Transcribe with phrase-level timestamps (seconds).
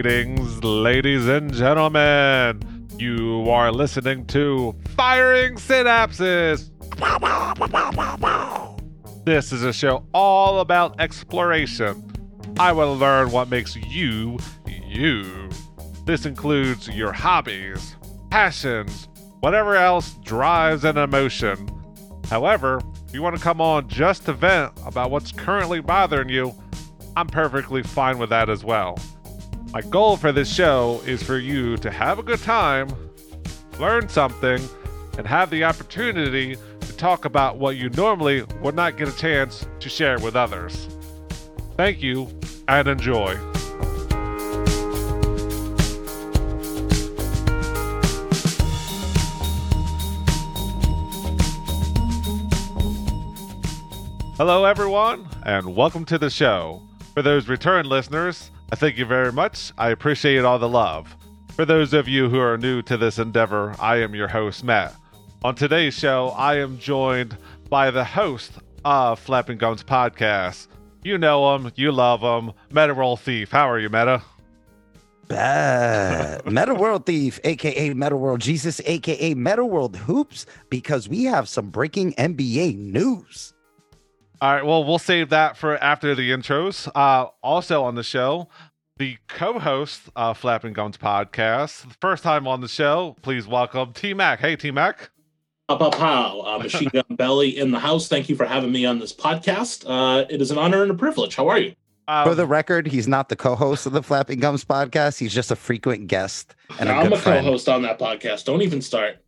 [0.00, 2.86] Greetings, ladies and gentlemen.
[2.98, 6.70] You are listening to Firing Synapses.
[9.24, 12.00] This is a show all about exploration.
[12.60, 14.38] I will learn what makes you,
[14.86, 15.48] you.
[16.06, 17.96] This includes your hobbies,
[18.30, 19.08] passions,
[19.40, 21.68] whatever else drives an emotion.
[22.30, 26.54] However, if you want to come on just to vent about what's currently bothering you,
[27.16, 28.96] I'm perfectly fine with that as well.
[29.70, 32.88] My goal for this show is for you to have a good time,
[33.78, 34.66] learn something,
[35.18, 39.66] and have the opportunity to talk about what you normally would not get a chance
[39.80, 40.88] to share with others.
[41.76, 42.30] Thank you
[42.66, 43.36] and enjoy.
[54.38, 56.80] Hello, everyone, and welcome to the show.
[57.12, 59.72] For those return listeners, I thank you very much.
[59.78, 61.16] I appreciate all the love.
[61.54, 64.94] For those of you who are new to this endeavor, I am your host, Matt.
[65.42, 67.36] On today's show, I am joined
[67.70, 68.52] by the host
[68.84, 70.66] of Flapping Gums Podcast.
[71.02, 73.50] You know him, you love him, Meta Roll Thief.
[73.50, 74.22] How are you, Meta?
[75.28, 76.44] Bad.
[76.52, 81.70] Meta World Thief, aka Meta World Jesus, aka Meta World Hoops, because we have some
[81.70, 83.54] breaking NBA news.
[84.40, 86.88] All right, well, we'll save that for after the intros.
[86.94, 88.48] Uh, also on the show,
[88.96, 93.16] the co-host of Flapping Gums podcast, the first time on the show.
[93.22, 94.38] Please welcome T Mac.
[94.38, 95.10] Hey, T Mac.
[95.68, 96.40] Up, pow, pow.
[96.46, 98.06] Uh, Machine Gun Belly in the house.
[98.08, 99.84] Thank you for having me on this podcast.
[99.86, 101.34] Uh, it is an honor and a privilege.
[101.34, 101.74] How are you?
[102.06, 105.18] Um, For the record, he's not the co-host of the Flapping Gums podcast.
[105.18, 107.44] He's just a frequent guest and a I'm good a friend.
[107.44, 108.44] co-host on that podcast.
[108.44, 109.18] Don't even start.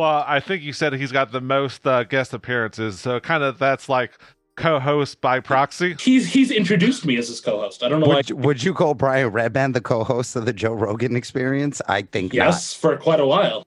[0.00, 3.58] Well, I think you said he's got the most uh, guest appearances, so kind of
[3.58, 4.12] that's like
[4.56, 5.94] co-host by proxy.
[6.00, 7.82] He's he's introduced me as his co-host.
[7.82, 8.22] I don't know why.
[8.28, 11.82] Would, would you call Brian Redban the co-host of the Joe Rogan Experience?
[11.86, 13.66] I think Yes, for quite a while.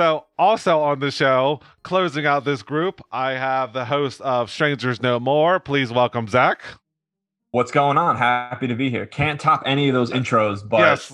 [0.00, 5.00] So, also on the show, closing out this group, I have the host of Strangers
[5.00, 5.60] No More.
[5.60, 6.60] Please welcome Zach.
[7.52, 8.16] What's going on?
[8.16, 9.06] Happy to be here.
[9.06, 11.12] Can't top any of those intros, but yes.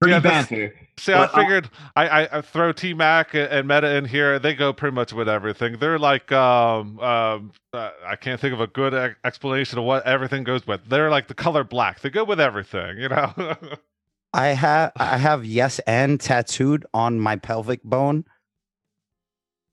[0.00, 0.74] Pretty yeah, this- banter.
[0.96, 4.04] See, I But, uh, figured I, I, I throw T Mac and, and Meta in
[4.04, 4.38] here.
[4.38, 5.78] They go pretty much with everything.
[5.78, 10.06] They're like, um, um, uh, I can't think of a good e- explanation of what
[10.06, 10.88] everything goes with.
[10.88, 12.00] They're like the color black.
[12.00, 13.32] They go with everything, you know.
[14.32, 18.24] I have I have yes and tattooed on my pelvic bone.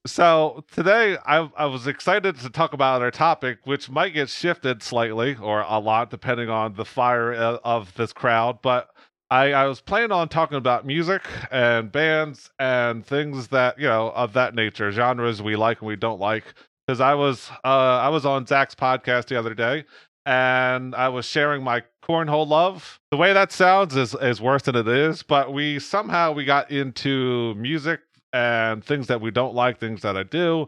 [0.08, 4.82] so today, I I was excited to talk about our topic, which might get shifted
[4.82, 8.90] slightly or a lot depending on the fire uh, of this crowd, but.
[9.32, 11.22] I, I was planning on talking about music
[11.52, 15.96] and bands and things that you know of that nature, genres we like and we
[15.96, 16.44] don't like.
[16.86, 19.86] Because I was uh, I was on Zach's podcast the other day,
[20.26, 23.00] and I was sharing my cornhole love.
[23.12, 26.70] The way that sounds is is worse than it is, but we somehow we got
[26.70, 28.02] into music
[28.34, 30.68] and things that we don't like, things that I do.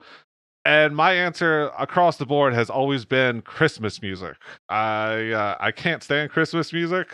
[0.63, 4.35] And my answer across the board has always been Christmas music.
[4.69, 7.09] I uh, I can't stand Christmas music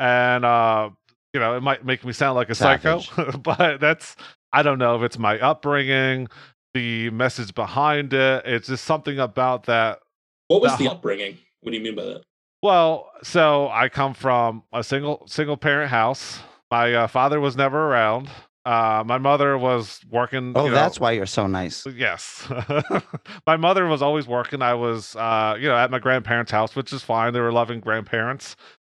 [0.00, 0.90] and uh
[1.32, 3.00] you know it might make me sound like a psycho
[3.38, 4.16] but that's
[4.52, 6.28] i don't know if it's my upbringing
[6.74, 10.00] the message behind it it's just something about that
[10.48, 11.38] What was the upbringing?
[11.60, 12.22] What do you mean by that?
[12.62, 16.40] well so i come from a single single parent house
[16.70, 18.28] my uh, father was never around
[18.64, 21.86] uh my mother was working Oh, you know, that's why you're so nice.
[21.94, 22.48] Yes.
[23.46, 24.62] my mother was always working.
[24.62, 27.34] I was uh, you know, at my grandparents' house, which is fine.
[27.34, 28.56] They were loving grandparents.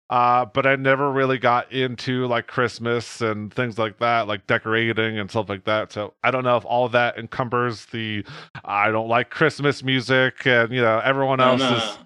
[0.09, 5.19] Uh, but I never really got into like Christmas and things like that, like decorating
[5.19, 5.91] and stuff like that.
[5.91, 8.23] So I don't know if all that encumbers the
[8.63, 11.97] I don't like Christmas music and you know, everyone No, else no, is no.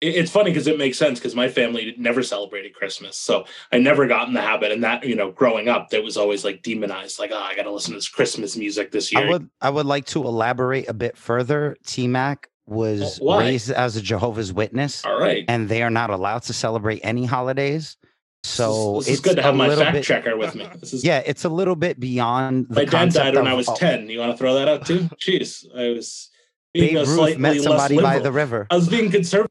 [0.00, 3.78] It- It's funny because it makes sense because my family never celebrated Christmas, so I
[3.78, 4.70] never got in the habit.
[4.70, 7.18] And that you know, growing up, that was always like demonized.
[7.18, 9.26] Like, oh, I got to listen to this Christmas music this year.
[9.26, 11.76] I would I would like to elaborate a bit further.
[11.84, 13.40] T Mac was why?
[13.44, 15.44] raised as a Jehovah's Witness, All right.
[15.48, 17.96] and they are not allowed to celebrate any holidays.
[18.44, 20.54] So this is, this is it's good to have my little fact bit- checker with
[20.54, 20.68] me.
[20.80, 22.66] This is Yeah, it's a little bit beyond.
[22.68, 24.08] The my dad died when of- I was ten.
[24.08, 25.00] You want to throw that out too?
[25.20, 26.30] Jeez, I was
[26.72, 28.66] being Babe a Ruth met somebody by the river.
[28.70, 29.50] I was being conservative.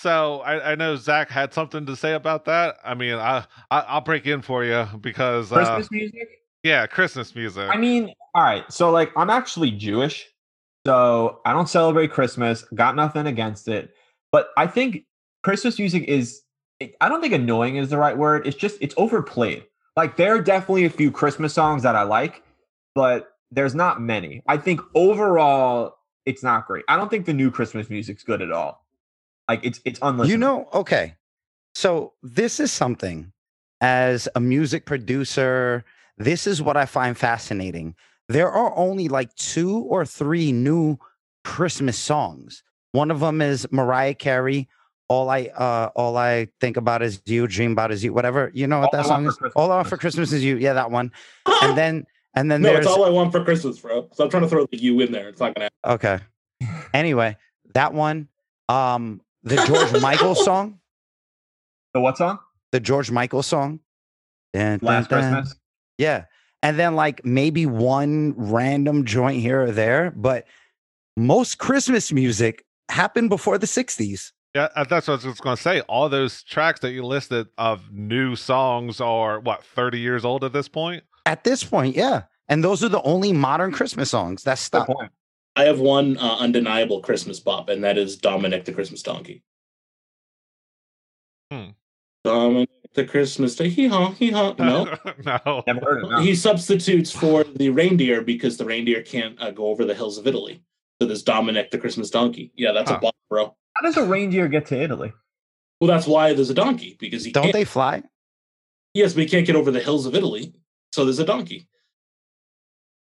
[0.00, 2.76] so I, I know Zach had something to say about that.
[2.84, 6.28] I mean, I, I I'll break in for you because uh, Christmas music?
[6.62, 7.68] yeah, Christmas music.
[7.70, 8.70] I mean, all right.
[8.70, 10.26] So, like, I'm actually Jewish.
[10.86, 12.62] So I don't celebrate Christmas.
[12.74, 13.94] Got nothing against it.
[14.32, 15.04] But I think
[15.42, 16.42] Christmas music is,
[17.00, 18.46] I don't think annoying is the right word.
[18.46, 19.64] It's just, it's overplayed.
[19.96, 22.42] Like, there are definitely a few Christmas songs that I like,
[22.94, 24.42] but there's not many.
[24.48, 25.96] I think overall,
[26.26, 26.84] it's not great.
[26.88, 28.84] I don't think the new Christmas music's good at all.
[29.48, 30.28] Like, it's, it's unlistenable.
[30.28, 31.14] You know, okay.
[31.74, 33.32] So this is something
[33.80, 35.84] as a music producer,
[36.18, 37.94] this is what I find fascinating.
[38.28, 40.98] There are only like two or three new
[41.44, 42.62] Christmas songs.
[42.92, 44.68] One of them is Mariah Carey.
[45.08, 48.50] All I uh all I think about is you, dream about is you, whatever.
[48.54, 49.38] You know what All that I song is?
[49.54, 50.56] All I want for Christmas is you.
[50.56, 51.12] Yeah, that one.
[51.62, 54.08] And then and then no, there's it's all I want for Christmas, bro.
[54.12, 55.28] So I'm trying to throw the you in there.
[55.28, 55.94] It's not gonna happen.
[56.62, 56.78] okay.
[56.94, 57.36] Anyway,
[57.74, 58.28] that one.
[58.70, 60.78] Um the George Michael song.
[61.92, 62.38] The what song?
[62.72, 63.80] The George Michael song.
[64.54, 65.20] Dun, dun, Last dun.
[65.20, 65.56] Christmas.
[65.98, 66.24] Yeah.
[66.64, 70.46] And then like maybe one random joint here or there, but
[71.16, 74.32] most Christmas music happened before the 60s.
[74.54, 75.80] Yeah, uh, that's what I was going to say.
[75.82, 80.52] All those tracks that you listed of new songs are what thirty years old at
[80.52, 81.02] this point.
[81.26, 82.22] At this point, yeah.
[82.48, 84.86] And those are the only modern Christmas songs That's Good stuck.
[84.86, 85.10] point.
[85.56, 89.42] I have one uh, undeniable Christmas bop, and that is Dominic the Christmas Donkey.
[91.50, 91.70] Hmm.
[92.22, 93.74] Dominic the Christmas Donkey.
[93.74, 94.54] Hee haw, hee haw.
[94.58, 94.84] No.
[95.24, 95.62] no.
[95.66, 96.20] Never heard of it.
[96.24, 100.26] He substitutes for the reindeer because the reindeer can't uh, go over the hills of
[100.26, 100.62] Italy.
[101.00, 102.52] So there's Dominic the Christmas donkey.
[102.56, 102.96] Yeah, that's Huh.
[102.96, 103.54] a bop, bro.
[103.74, 105.12] How does a reindeer get to Italy?
[105.80, 107.52] Well, that's why there's a donkey because he Don't can't.
[107.52, 108.02] they fly?
[108.94, 110.54] Yes, but he can't get over the hills of Italy.
[110.92, 111.66] So there's a donkey,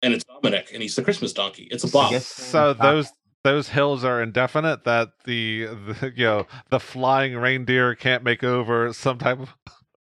[0.01, 1.69] and it's Dominic, and he's the Christmas donkey.
[1.71, 2.11] It's a bop.
[2.11, 3.09] guess- So those
[3.47, 4.83] those hills are indefinite.
[4.83, 9.55] That the, the you know the flying reindeer can't make over some type of.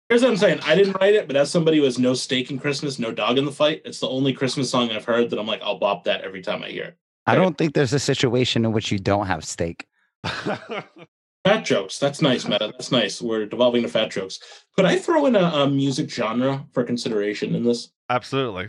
[0.09, 0.59] Here's what I'm saying.
[0.65, 3.37] I didn't write it, but as somebody who has no stake in Christmas, no dog
[3.37, 6.03] in the fight, it's the only Christmas song I've heard that I'm like, I'll bop
[6.05, 6.97] that every time I hear it.
[7.27, 9.85] I don't think there's a situation in which you don't have stake.
[10.23, 11.99] Fat jokes.
[11.99, 12.71] That's nice, Meta.
[12.71, 13.21] That's nice.
[13.21, 14.39] We're devolving to fat jokes.
[14.75, 17.89] Could I throw in a, a music genre for consideration in this?
[18.09, 18.67] Absolutely.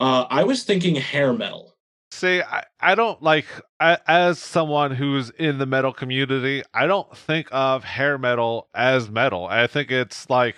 [0.00, 1.71] Uh, I was thinking hair metal.
[2.12, 3.46] See, I, I don't like
[3.80, 6.62] I, as someone who's in the metal community.
[6.74, 9.46] I don't think of hair metal as metal.
[9.46, 10.56] I think it's like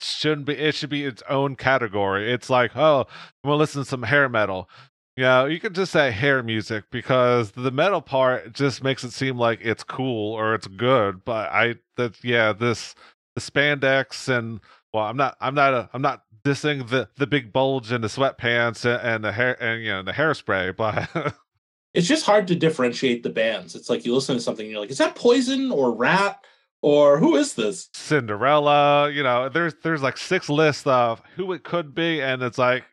[0.00, 0.54] shouldn't be.
[0.54, 2.32] It should be its own category.
[2.32, 3.06] It's like oh,
[3.44, 4.70] we'll listen to some hair metal.
[5.18, 9.12] You know, you could just say hair music because the metal part just makes it
[9.12, 11.26] seem like it's cool or it's good.
[11.26, 12.94] But I that yeah, this
[13.34, 14.60] the spandex and
[14.94, 18.08] well, I'm not I'm not a, I'm not dissing the the big bulge and the
[18.08, 21.34] sweatpants and, and the hair and you know the hairspray, but
[21.94, 23.74] It's just hard to differentiate the bands.
[23.74, 26.42] It's like you listen to something and you're like, is that Poison or Ratt
[26.80, 27.90] or who is this?
[27.92, 32.58] Cinderella, you know, there's there's like six lists of who it could be, and it's
[32.58, 32.84] like,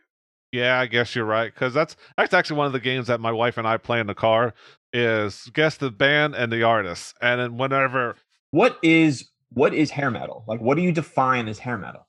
[0.52, 3.32] yeah, I guess you're right because that's that's actually one of the games that my
[3.32, 4.54] wife and I play in the car
[4.92, 8.16] is guess the band and the artist, and then whenever
[8.52, 10.44] What is what is hair metal?
[10.46, 12.06] Like, what do you define as hair metal?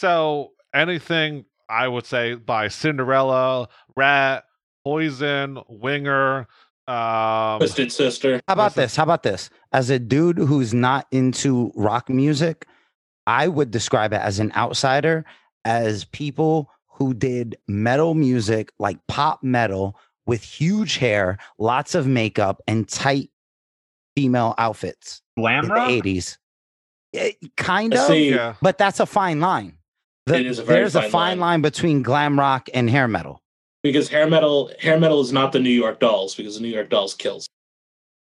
[0.00, 4.44] So anything I would say by Cinderella, Ratt,
[4.82, 6.48] Poison, Winger,
[6.88, 8.40] um, Twisted Sister.
[8.48, 8.96] How about this?
[8.96, 9.50] How about this?
[9.72, 12.66] As a dude who's not into rock music,
[13.26, 15.26] I would describe it as an outsider,
[15.66, 22.62] as people who did metal music, like pop metal, with huge hair, lots of makeup,
[22.66, 23.28] and tight
[24.16, 25.88] female outfits Glam in rock.
[25.88, 26.38] the 80s.
[27.12, 28.30] Eh, kind of, see.
[28.30, 28.54] yeah.
[28.62, 29.76] but that's a fine line.
[30.30, 31.38] The- It is a very there's a fine fine line.
[31.40, 33.42] line between glam rock and hair metal.
[33.82, 36.90] Because hair metal hair metal is not the New York Dolls because the New York
[36.90, 37.48] Dolls kills.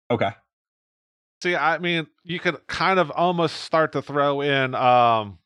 [0.10, 0.30] Okay.
[1.44, 5.40] See, I mean, you could kind of almost start to throw in um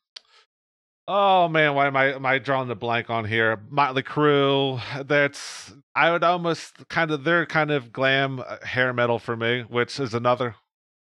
[1.07, 3.61] Oh man, why am I am I drawing the blank on here?
[3.69, 4.81] Motley Crue.
[5.07, 9.61] That's I would almost kind of they're kind of glam uh, hair metal for me,
[9.69, 10.55] which is another.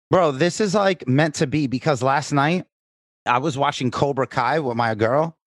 [0.10, 2.66] Bro, this is like meant to be because last night
[3.26, 5.38] I was watching Cobra Kai with my girl,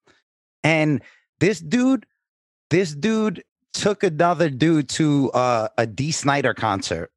[0.64, 1.02] and
[1.40, 2.06] this dude,
[2.70, 7.10] this dude took another dude to uh, a Dee Snider concert.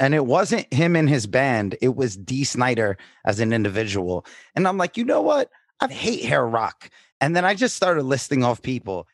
[0.00, 4.24] And it wasn't him and his band, it was Dee Snider as an individual.
[4.54, 5.50] And I'm like, you know what?
[5.80, 6.90] I hate hair rock.
[7.20, 9.08] And then I just started listing off people.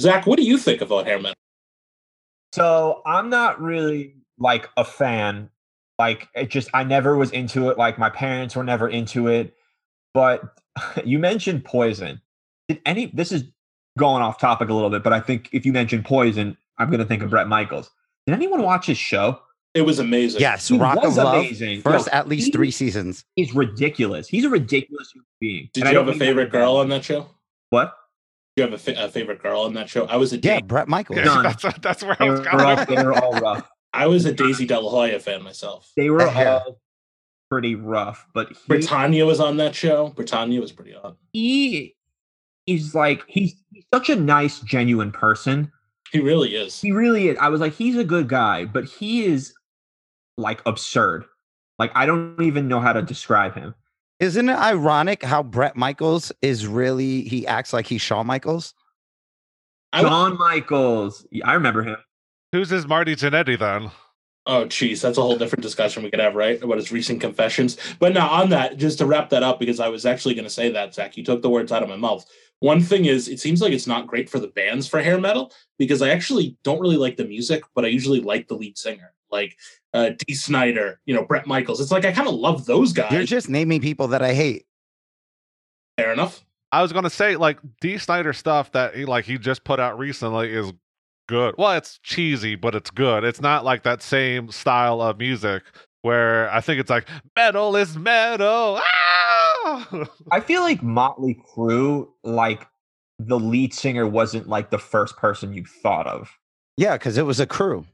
[0.00, 1.34] Zach, what do you think about hair metal?
[2.54, 5.50] So I'm not really like a fan.
[5.98, 7.76] Like it just I never was into it.
[7.76, 9.54] Like my parents were never into it.
[10.14, 10.42] But
[11.04, 12.20] you mentioned poison.
[12.68, 13.44] Did any this is
[13.98, 17.04] going off topic a little bit, but I think if you mention poison, I'm gonna
[17.04, 17.34] think of mm-hmm.
[17.34, 17.90] Bret Michaels.
[18.26, 19.40] Did anyone watch his show?
[19.74, 20.40] It was amazing.
[20.42, 21.34] Yes, He Rock was of Love.
[21.36, 21.80] amazing.
[21.80, 23.24] First, Yo, at least he- three seasons.
[23.36, 24.28] He's ridiculous.
[24.28, 25.70] He's a ridiculous human being.
[25.72, 27.28] Did And you have a favorite in a bad girl on that show?
[27.70, 27.96] What?
[28.54, 30.04] Did you have a, fa- a favorite girl on that show?
[30.06, 31.20] I was a Yeah, Da- Bret Michaels.
[31.20, 32.60] Yeah, that's that's where I was were, going.
[32.60, 33.66] all, they were all rough.
[33.94, 35.90] I was a Daisy De La Hoya fan myself.
[35.96, 36.78] They were The all
[37.52, 40.08] pretty rough, but he, Britannia was on that show.
[40.08, 41.14] Britannia was pretty on.
[41.34, 41.94] he
[42.66, 45.70] is like he's, he's such a nice, genuine person.
[46.12, 46.80] He really is.
[46.80, 47.36] He really is.
[47.38, 49.52] I was like, he's a good guy, but he is
[50.38, 51.26] like absurd.
[51.78, 53.74] Like I don't even know how to describe him.
[54.18, 58.72] Isn't it ironic how Bret Michaels is really he acts like he's Shawn Michaels?
[59.92, 61.26] I Shawn Michaels.
[61.44, 61.98] I remember him.
[62.52, 63.90] Who's his Marty Jannetty then?
[64.44, 66.60] Oh, geez, that's a whole different discussion we could have, right?
[66.60, 67.76] About his recent confessions.
[68.00, 70.50] But now, on that, just to wrap that up, because I was actually going to
[70.50, 72.24] say that, Zach, you took the words out of my mouth.
[72.58, 75.52] One thing is, it seems like it's not great for the bands for hair metal
[75.78, 79.14] because I actually don't really like the music, but I usually like the lead singer,
[79.30, 79.56] like
[79.94, 81.80] uh, Dee Snider, you know, Bret Michaels.
[81.80, 83.12] It's like I kind of love those guys.
[83.12, 84.66] You're just naming people that I hate.
[85.96, 86.44] Fair enough.
[86.70, 89.98] I was gonna say like Dee Snider stuff that he like he just put out
[89.98, 90.72] recently is
[91.32, 91.54] good.
[91.56, 93.24] Well, it's cheesy, but it's good.
[93.24, 95.62] It's not like that same style of music
[96.02, 98.78] where I think it's like metal is metal.
[98.82, 100.04] Ah!
[100.30, 102.66] I feel like Motley Crue, like
[103.18, 106.30] the lead singer wasn't like the first person you thought of.
[106.76, 107.86] Yeah, because it was a crew.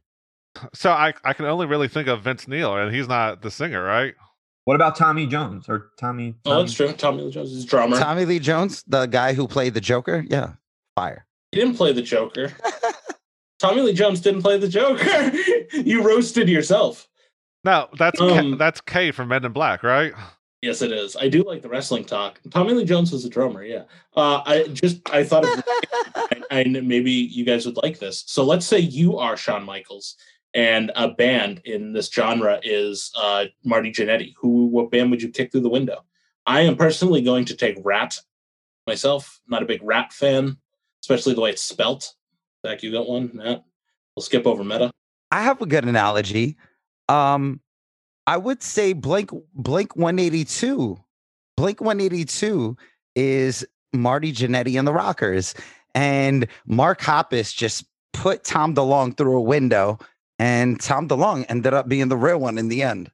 [0.75, 3.85] so I I can only really think of Vince Neil, and he's not the singer,
[3.85, 4.15] right?
[4.65, 6.35] What about Tommy Jones or Tommy?
[6.45, 6.93] Oh, Tommy- that's true.
[6.93, 7.99] Tommy Lee Jones is a drummer.
[7.99, 10.25] Tommy Lee Jones, the guy who played the Joker.
[10.29, 10.55] Yeah,
[10.97, 11.25] fire.
[11.53, 12.53] He didn't play the Joker.
[13.59, 15.33] Tommy Lee Jones didn't play the Joker.
[15.73, 17.09] you roasted yourself.
[17.65, 20.13] No, that's K, Um, that's K from Men in Black, right?
[20.63, 21.17] Yes, it is.
[21.17, 22.41] I do like the wrestling talk.
[22.51, 23.63] Tommy Lee Jones was a drummer.
[23.63, 23.85] Yeah.
[24.17, 25.65] Uh, I just I thought of
[26.51, 28.25] and, and maybe you guys would like this.
[28.27, 30.17] So let's say you are Shawn Michaels
[30.55, 34.35] and a band in this genre is uh, Marty Jannetty.
[34.39, 36.05] Who what band would you kick through the window?
[36.47, 38.19] I am personally going to take Ratt
[38.87, 39.41] myself.
[39.47, 40.57] Not a big Ratt fan,
[41.03, 42.15] especially the way it's spelt.
[42.69, 43.31] Zach, you got one?
[43.33, 43.65] Matt?
[44.15, 44.91] We'll skip over meta.
[45.31, 46.57] I have a good analogy.
[47.09, 47.61] Um,
[48.27, 50.99] I would say Blink Blink 182.
[51.57, 52.77] Blink 182
[53.17, 55.55] is Marty Jannetty and the Rockers.
[55.95, 59.99] And Mark Hoppus just put Tom DeLonge through a window,
[60.39, 63.11] and Tom DeLonge ended up being the real one in the end.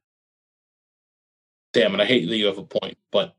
[1.71, 2.97] Damn it, I hate that you have a point.
[3.11, 3.35] But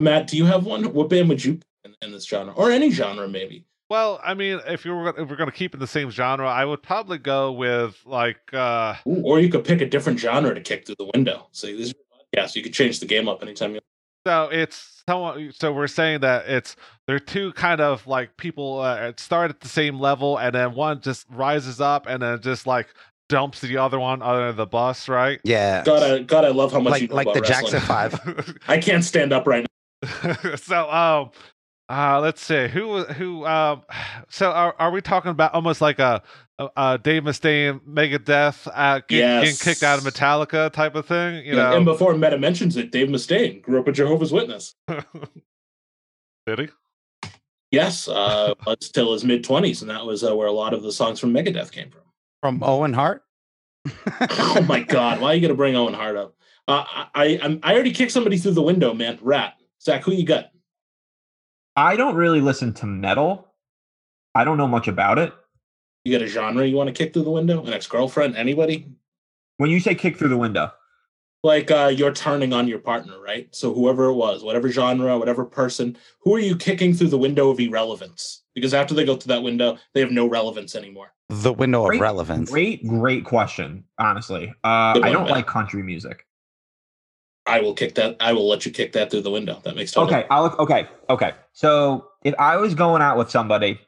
[0.00, 0.92] Matt, do you have one?
[0.92, 2.52] What band would you in, in this genre?
[2.52, 3.64] Or any genre maybe?
[3.90, 6.64] Well, I mean, if you were if we're gonna keep in the same genre, I
[6.64, 10.60] would probably go with like uh Ooh, or you could pick a different genre to
[10.60, 11.48] kick through the window.
[11.50, 11.92] So this
[12.32, 13.80] yeah, so you could change the game up anytime you
[14.26, 19.12] so it's someone so we're saying that it's they're two kind of like people uh,
[19.16, 22.88] start at the same level and then one just rises up and then just like
[23.28, 25.40] dumps the other one under the bus, right?
[25.42, 25.82] Yeah.
[25.84, 27.72] God I God I love how much you like know like about the wrestling.
[27.72, 28.58] Jackson Five.
[28.68, 29.66] I can't stand up right
[30.02, 30.54] now.
[30.56, 31.30] so um
[31.90, 33.82] uh let's see who who um
[34.30, 36.22] so are, are we talking about almost like a
[36.58, 39.62] a, a Dave Mustaine Megadeth uh getting Yes.
[39.62, 41.70] kicked out of Metallica type of thing you now.
[41.70, 44.74] know And before Meta mentions it, Dave Mustaine grew up a Jehovah's Witness.
[46.46, 46.68] did he
[47.70, 50.92] Yes, uh until his mid twenties, and that was uh, where a lot of the
[50.92, 52.02] songs from Megadeth came from.
[52.42, 53.22] From Owen Hart.
[54.30, 56.34] oh my God, why are you gonna bring Owen Hart up?
[56.66, 59.18] Uh, I I, I already kicked somebody through the window, man.
[59.22, 59.54] Ratt.
[59.82, 60.50] Zach, who you got?
[61.80, 63.54] I don't really listen to metal.
[64.34, 65.32] I don't know much about it.
[66.04, 67.64] You got a genre you want to kick through the window?
[67.64, 68.36] An ex girlfriend?
[68.36, 68.86] Anybody?
[69.56, 70.72] When you say kick through the window,
[71.42, 73.48] like uh, you're turning on your partner, right?
[73.54, 77.48] So whoever it was, whatever genre, whatever person, who are you kicking through the window
[77.48, 78.42] of irrelevance?
[78.54, 81.14] Because after they go through that window, they have no relevance anymore.
[81.30, 82.50] The window of relevance.
[82.50, 83.84] great, great question.
[83.98, 85.32] Honestly, uh, Good I don't Matt.
[85.32, 86.26] like country music.
[87.46, 88.16] I will kick that.
[88.20, 89.60] I will let you kick that through the window.
[89.64, 90.14] That makes total.
[90.14, 91.32] Okay, I'll okay, okay.
[91.52, 93.80] So if I was going out with somebody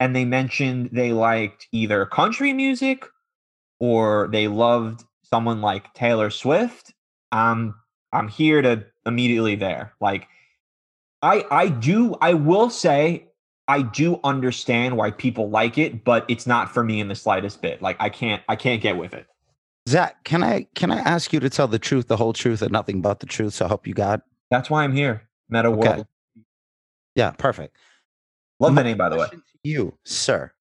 [0.00, 3.04] and they mentioned they liked either country music
[3.78, 6.92] or they loved someone like Taylor Swift,
[7.32, 7.74] um,
[8.12, 9.92] I'm here to immediately there.
[10.00, 10.28] Like
[11.22, 13.26] I I do I will say
[13.68, 17.60] I do understand why people like it, but it's not for me in the slightest
[17.62, 17.82] bit.
[17.82, 19.26] Like I can't I can't get with it.
[19.88, 22.72] Zach, can I can I ask you to tell the truth, the whole truth, and
[22.72, 23.54] nothing but the truth?
[23.54, 24.20] So help you God.
[24.50, 25.28] That's why I'm here.
[25.48, 25.78] Meta Okay.
[25.78, 26.06] World.
[27.14, 27.76] Yeah, perfect.
[28.58, 29.26] Love My the name by the way.
[29.62, 30.52] You, sir,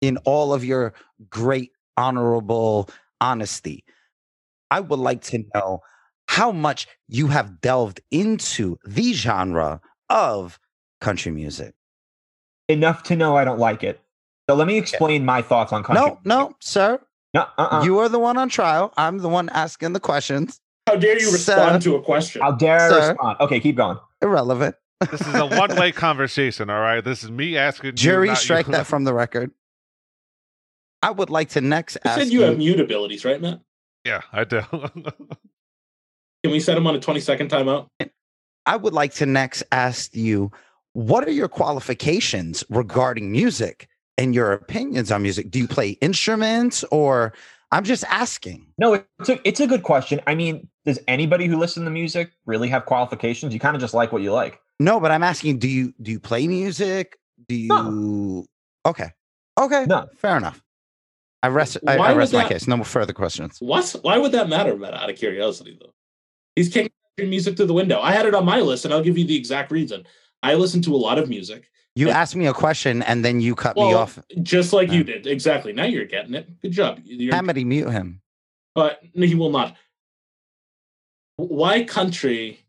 [0.00, 0.92] in all of your
[1.30, 2.88] great honorable
[3.20, 3.84] honesty,
[4.70, 5.80] I would like to know
[6.28, 10.58] how much you have delved into the genre of
[11.00, 11.74] country music.
[12.68, 14.00] Enough to know I don't like it.
[14.48, 16.04] So let me explain my thoughts on country.
[16.04, 17.00] No, no, sir.
[17.36, 17.84] No, uh-uh.
[17.84, 18.94] You are the one on trial.
[18.96, 20.58] I'm the one asking the questions.
[20.86, 21.54] How dare you Sir.
[21.56, 22.40] respond to a question?
[22.40, 23.08] How dare I Sir.
[23.10, 23.36] respond?
[23.40, 23.98] Okay, keep going.
[24.22, 24.74] Irrelevant.
[25.10, 28.38] this is a one way conversation all right this is me asking you, Jury, not
[28.38, 28.72] strike you.
[28.72, 29.50] that from the record.
[31.02, 33.60] I would like to next You ask said you have mute abilities, right, Matt?
[34.06, 37.88] yeah I do Can we set him on a 20 second timeout?
[38.64, 40.50] I would like to next ask you
[40.94, 43.88] what are your qualifications regarding music
[44.18, 45.50] and your opinions on music?
[45.50, 47.32] Do you play instruments or
[47.72, 48.66] I'm just asking.
[48.78, 50.20] No, it's a, it's a good question.
[50.26, 53.52] I mean, does anybody who listens to music really have qualifications?
[53.52, 54.60] You kind of just like what you like.
[54.78, 57.18] No, but I'm asking, do you do you play music?
[57.48, 58.46] Do you No.
[58.84, 59.10] Okay.
[59.58, 59.86] Okay.
[59.86, 60.06] No.
[60.16, 60.62] Fair enough.
[61.42, 62.66] I rest I, Why I would rest my that- case.
[62.68, 63.58] No further questions.
[63.60, 64.94] What's why would that matter, Matt?
[64.94, 65.92] Out of curiosity, though,
[66.54, 68.00] he's kicking country music through the window.
[68.00, 70.06] I had it on my list, and I'll give you the exact reason.
[70.42, 72.18] I listen to a lot of music, You Yeah.
[72.20, 74.18] asked me a question and then you cut me off.
[74.42, 75.26] just like you did.
[75.26, 75.72] Exactly.
[75.72, 76.46] Now you're getting it.
[76.60, 77.00] Good job.
[77.04, 78.20] You're, Hamidi, mute him.
[78.74, 79.76] but he will not.
[81.36, 82.60] Why country?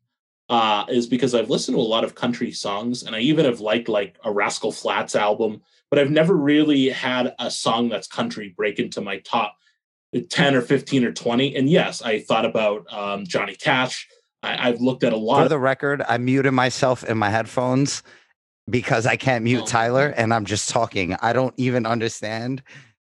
[0.49, 3.59] Uh, is because I've listened to a lot of country songs, and I even have
[3.59, 8.53] liked like a Rascal Flatts album, but I've never really had a song that's country
[8.55, 9.57] break into my top
[10.29, 11.53] ten or fifteen or twenty.
[11.57, 14.07] And yes, I thought about um, Johnny Cash.
[14.41, 17.29] I, I've looked at a lot For of the record, I muted myself in my
[17.29, 18.01] headphones
[18.69, 19.65] because I can't mute Oh.
[19.65, 21.15] Tyler and I'm just talking.
[21.21, 22.61] I don't even understand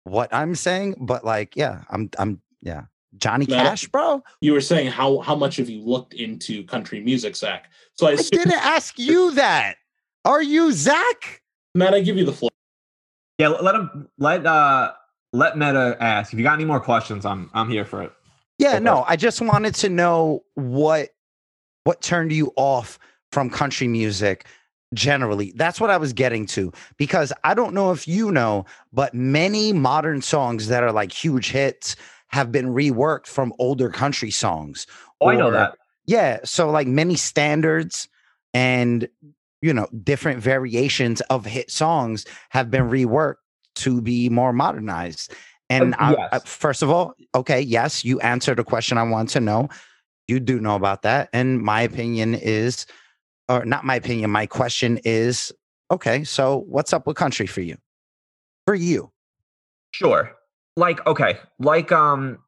[0.04, 2.84] what I'm saying, but like, yeah, I'm I'm yeah.
[3.18, 4.22] Johnny Matt, Cash, bro.
[4.42, 7.70] you were saying how how much have you looked into country music, Zach?
[7.94, 9.76] So I I didn't ask you that.
[10.24, 11.40] Are you Zach?
[11.74, 12.50] Matt, I give you the floor.
[13.38, 14.92] Yeah, let him let uh
[15.32, 16.32] let Meta ask.
[16.32, 18.12] If you got any more questions, I'm I'm here for it.
[18.58, 18.80] Yeah, Okay.
[18.80, 21.10] no, I just wanted to know what
[21.84, 22.98] what turned you off
[23.32, 24.46] from country music
[24.94, 25.52] generally.
[25.56, 29.72] That's what I was getting to because I don't know if you know, but many
[29.72, 31.96] modern songs that are like huge hits
[32.28, 34.86] have been reworked from older country songs.
[35.20, 35.76] Oh, I know that.
[36.06, 38.08] Yeah, so like many standards
[38.54, 39.08] and
[39.62, 43.36] you know, different variations of hit songs have been reworked
[43.74, 45.32] to be more modernized.
[45.68, 46.28] And Uh, I, yes.
[46.32, 49.68] I- first of all, okay, yes, you answered a question I want to know.
[50.28, 51.30] You do know about that.
[51.32, 52.86] And my opinion is,
[53.48, 55.52] or not my opinion, my question is,
[55.90, 57.76] okay, so what's up with country for you?
[58.66, 59.12] For you.
[59.92, 60.32] Sure.
[60.76, 62.38] Like okay, like um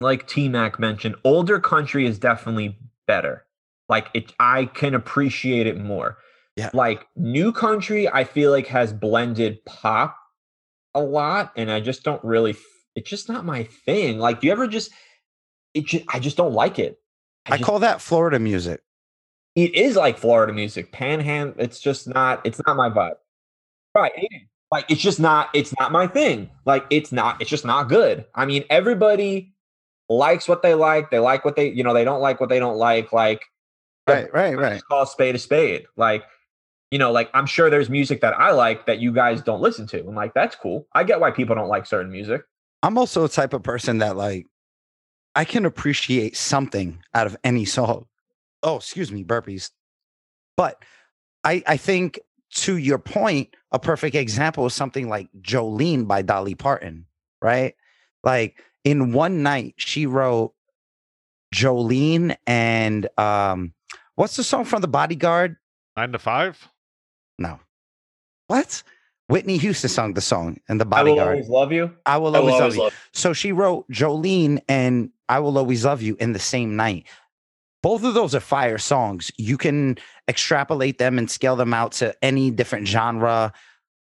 [0.00, 3.46] like T Mac mentioned, older country is definitely better.
[3.88, 6.18] Like it I can appreciate it more.
[6.56, 6.70] Yeah.
[6.74, 10.18] Like new country I feel like has blended pop
[10.94, 12.56] a lot and I just don't really
[12.94, 14.18] it's just not my thing.
[14.18, 14.90] Like do you ever just
[15.72, 16.98] it just, I just don't like it.
[17.46, 18.82] I just- call that Florida music.
[19.54, 20.92] It is like Florida music.
[20.92, 22.40] Panhand, it's just not.
[22.44, 23.16] It's not my vibe.
[23.94, 24.12] Right.
[24.70, 25.50] Like it's just not.
[25.54, 26.50] It's not my thing.
[26.64, 27.40] Like it's not.
[27.40, 28.24] It's just not good.
[28.34, 29.52] I mean, everybody
[30.08, 31.10] likes what they like.
[31.10, 31.68] They like what they.
[31.68, 33.12] You know, they don't like what they don't like.
[33.12, 33.42] Like
[34.08, 34.82] Right, right, right.
[34.88, 35.86] call spade a spade.
[35.96, 36.24] Like
[36.90, 39.86] you know, like I'm sure there's music that I like that you guys don't listen
[39.88, 40.00] to.
[40.00, 40.86] And like that's cool.
[40.92, 42.42] I get why people don't like certain music.
[42.82, 44.46] I'm also a type of person that like
[45.34, 48.06] I can appreciate something out of any song.
[48.62, 49.70] Oh, excuse me, burpees.
[50.56, 50.82] But
[51.44, 52.20] I I think
[52.54, 57.06] to your point, a perfect example is something like Jolene by Dolly Parton,
[57.40, 57.74] right?
[58.22, 60.54] Like in one night, she wrote
[61.54, 63.72] Jolene and um
[64.14, 65.56] what's the song from the bodyguard?
[65.96, 66.68] Nine to five.
[67.38, 67.60] No.
[68.46, 68.82] What?
[69.28, 71.28] Whitney Houston sung the song and the I will bodyguard.
[71.36, 71.90] always love you.
[72.04, 72.82] I will I will always, always love you.
[72.82, 73.08] love.
[73.12, 77.06] So she wrote Jolene and I Will Always Love You in the same night.
[77.82, 79.30] Both of those are fire songs.
[79.36, 83.52] You can extrapolate them and scale them out to any different genre,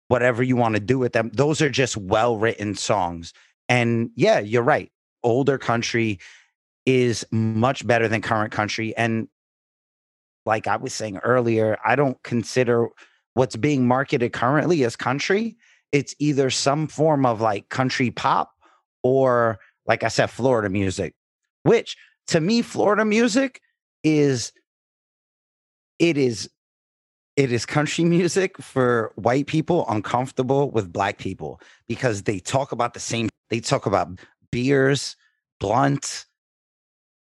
[0.07, 1.29] whatever you want to do with them.
[1.33, 3.33] Those are just well written songs.
[3.69, 4.91] And yeah, you're right.
[5.23, 6.19] Older country
[6.85, 8.95] is much better than current country.
[8.97, 9.27] And
[10.45, 12.87] like I was saying earlier, I don't consider
[13.33, 15.57] what's being marketed currently as country.
[15.91, 18.53] It's either some form of like country pop
[19.03, 21.13] or, like I said, Florida music,
[21.63, 21.95] which
[22.27, 23.61] to me, Florida music
[24.07, 24.51] is
[25.99, 26.49] it is
[27.35, 32.93] it is country music for white people uncomfortable with black people because they talk about
[32.93, 34.07] the same they talk about
[34.51, 35.15] beers
[35.59, 36.25] blunt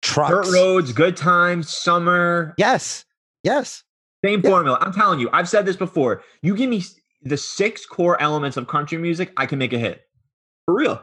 [0.03, 2.55] trucks Dirt roads, good times, summer.
[2.57, 3.05] yes
[3.45, 3.85] yes
[4.25, 4.51] Same Yeah.
[4.51, 4.79] formula.
[4.81, 6.23] I'm telling you, I've said this before.
[6.43, 6.83] You give me
[7.23, 10.03] the six core elements of country music, I can make a hit.
[10.67, 11.03] For real.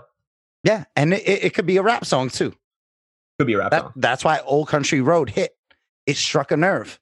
[0.64, 2.54] yeah and it, it could be a rap song too
[3.38, 3.94] Could be a rap that, song.
[3.98, 5.52] that's why old country road hit
[6.10, 7.00] it struck a nerve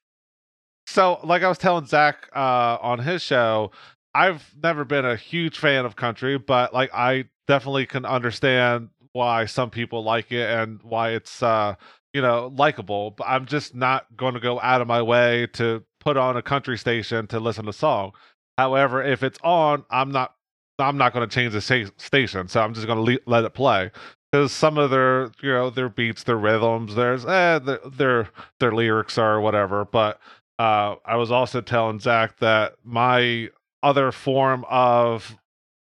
[0.87, 3.71] So, like I was telling Zach uh, on his show,
[4.15, 9.45] I've never been a huge fan of country, but like I definitely can understand why
[9.45, 11.75] some people like it and why it's uh,
[12.13, 13.11] you know likable.
[13.11, 16.41] But I'm just not going to go out of my way to put on a
[16.41, 18.11] country station to listen to song.
[18.57, 20.33] However, if it's on, I'm not
[20.79, 23.43] I'm not going to change the sta- station, so I'm just going to le- let
[23.45, 23.91] it play.
[24.31, 28.71] Because some of their, you know, their beats, their rhythms, there's, eh, their, their, their
[28.73, 29.85] lyrics are whatever.
[29.85, 30.19] But
[30.59, 33.49] uh, I was also telling Zach that my
[33.83, 35.37] other form of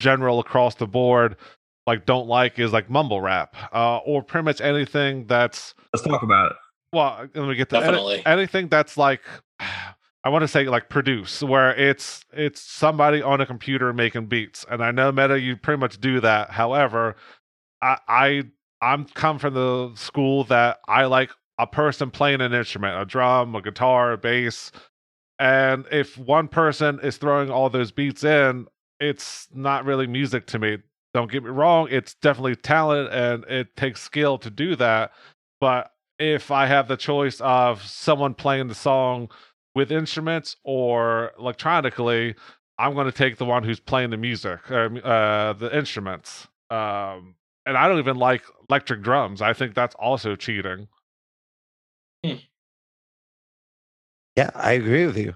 [0.01, 1.37] general across the board
[1.87, 6.22] like don't like is like mumble rap, uh, or pretty much anything that's Let's talk
[6.22, 6.57] about it.
[6.92, 7.27] well.
[7.35, 8.22] Let me get to any- Definitely.
[8.27, 9.22] anything that's like.
[10.24, 14.66] I want to say like produce, where it's it's somebody on a computer making beats,
[14.68, 16.51] and I know Meta, you pretty much do that.
[16.51, 17.16] However,
[17.83, 18.43] I, I
[18.81, 23.55] I'm come from the school that I like a person playing an instrument, a drum,
[23.55, 24.71] a guitar, a bass,
[25.38, 28.67] and if one person is throwing all those beats in,
[29.01, 30.79] it's not really music to me.
[31.14, 35.12] Don't get me wrong, it's definitely talent and it takes skill to do that.
[35.61, 39.31] But if I have the choice of someone playing the song
[39.75, 42.35] with instruments or electronically,
[42.79, 46.49] I'm going to take the one who's playing the music, uh, uh, the instruments.
[46.71, 47.37] Um,
[47.69, 49.43] and I don't even like electric drums.
[49.43, 50.89] I think that's also cheating.
[52.25, 52.37] Hmm.
[54.37, 55.35] Yeah, I agree with you.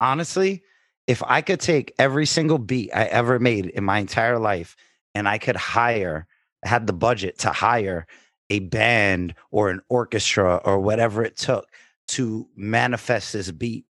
[0.00, 0.64] Honestly,
[1.06, 4.76] if I could take every single beat I ever made in my entire life
[5.14, 6.26] and I could hire,
[6.64, 8.08] had the budget to hire
[8.50, 11.68] a band or an orchestra or whatever it took
[12.08, 13.86] to manifest this beat,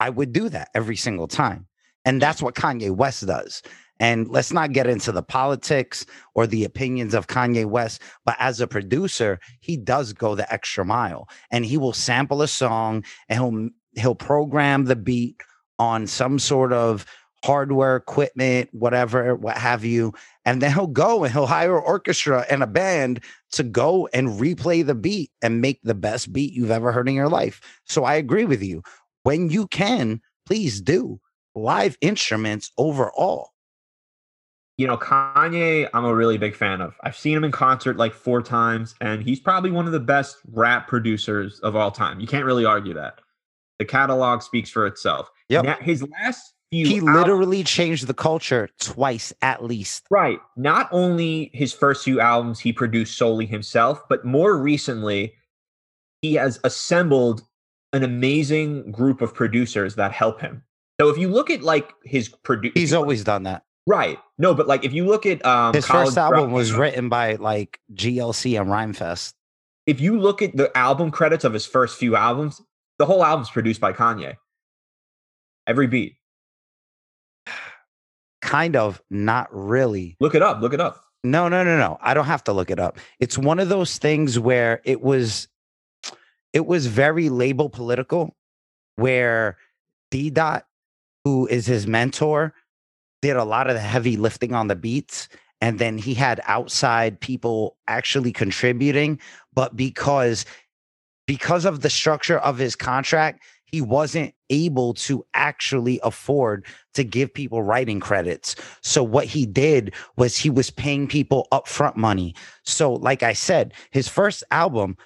[0.00, 1.66] I would do that every single time.
[2.06, 3.62] And that's what Kanye West does.
[4.00, 8.60] And let's not get into the politics or the opinions of Kanye West, but as
[8.60, 13.38] a producer, he does go the extra mile and he will sample a song and
[13.38, 13.68] he'll
[14.02, 15.42] he'll program the beat
[15.78, 17.04] on some sort of
[17.42, 20.12] hardware equipment whatever what have you
[20.44, 23.18] and then he'll go and he'll hire an orchestra and a band
[23.50, 27.14] to go and replay the beat and make the best beat you've ever heard in
[27.14, 27.60] your life.
[27.86, 28.82] So i agree with you.
[29.22, 31.20] When you can please do.
[31.54, 33.50] Live instruments overall
[34.80, 36.96] You know, Kanye, I'm a really big fan of.
[37.04, 40.38] I've seen him in concert like four times, and he's probably one of the best
[40.52, 42.18] rap producers of all time.
[42.18, 43.18] You can't really argue that.
[43.78, 45.30] The catalog speaks for itself.
[45.50, 45.64] Yep.
[45.66, 50.38] Now, his last few he al- literally changed the culture twice at least Right.
[50.56, 55.34] Not only his first few albums he produced solely himself, but more recently,
[56.22, 57.42] he has assembled
[57.92, 60.62] an amazing group of producers that help him.
[60.98, 64.18] So if you look at like his produce, he's always done that right.
[64.38, 67.80] No, but like if you look at um, his first album was written by like
[67.92, 69.34] glc and rhymefest
[69.86, 72.62] If you look at the album credits of his first few albums,
[72.98, 74.36] the whole album's produced by Kanye.
[75.66, 76.16] Every beat.
[78.40, 80.60] kind of not really Look it up.
[80.60, 81.04] Look it up.
[81.22, 81.98] No, no, no, no.
[82.00, 82.98] I don't have to look it up.
[83.18, 85.48] It's one of those things where it was
[86.52, 88.36] it was very label political
[88.96, 89.56] where
[90.10, 90.66] D Dot,
[91.24, 92.54] who is his mentor,
[93.22, 95.28] did a lot of the heavy lifting on the beats.
[95.60, 99.20] And then he had outside people actually contributing.
[99.52, 100.46] But because
[101.26, 107.32] because of the structure of his contract, he wasn't able to actually afford to give
[107.32, 108.56] people writing credits.
[108.82, 112.34] So what he did was he was paying people upfront money.
[112.64, 114.96] So like I said, his first album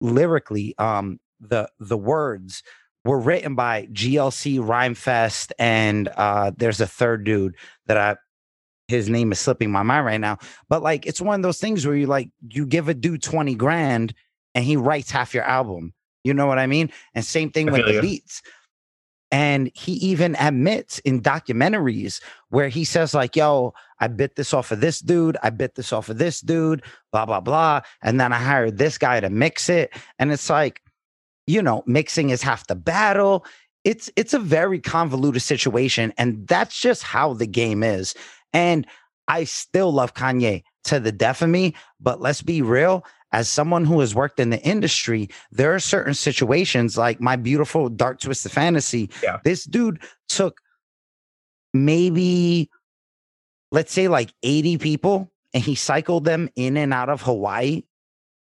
[0.00, 2.62] lyrically um the the words
[3.04, 8.16] were written by GLC Rhymefest and uh there's a third dude that I
[8.88, 10.38] his name is slipping my mind right now.
[10.68, 13.54] But like it's one of those things where you like you give a dude 20
[13.54, 14.14] grand
[14.54, 15.94] and he writes half your album.
[16.24, 16.90] You know what I mean?
[17.14, 18.00] And same thing I with the you.
[18.02, 18.42] beats.
[19.32, 24.72] And he even admits in documentaries where he says, like, yo, I bit this off
[24.72, 26.82] of this dude, I bit this off of this dude,
[27.12, 27.82] blah, blah, blah.
[28.02, 29.94] And then I hired this guy to mix it.
[30.18, 30.82] And it's like,
[31.50, 33.44] you know, mixing is half the battle.
[33.84, 36.12] It's it's a very convoluted situation.
[36.16, 38.14] And that's just how the game is.
[38.52, 38.86] And
[39.28, 43.04] I still love Kanye to the death of me, but let's be real.
[43.32, 47.88] As someone who has worked in the industry, there are certain situations like my beautiful
[47.88, 49.08] dark twisted fantasy.
[49.22, 49.38] Yeah.
[49.44, 50.60] This dude took
[51.72, 52.68] maybe,
[53.70, 57.82] let's say, like 80 people and he cycled them in and out of Hawaii.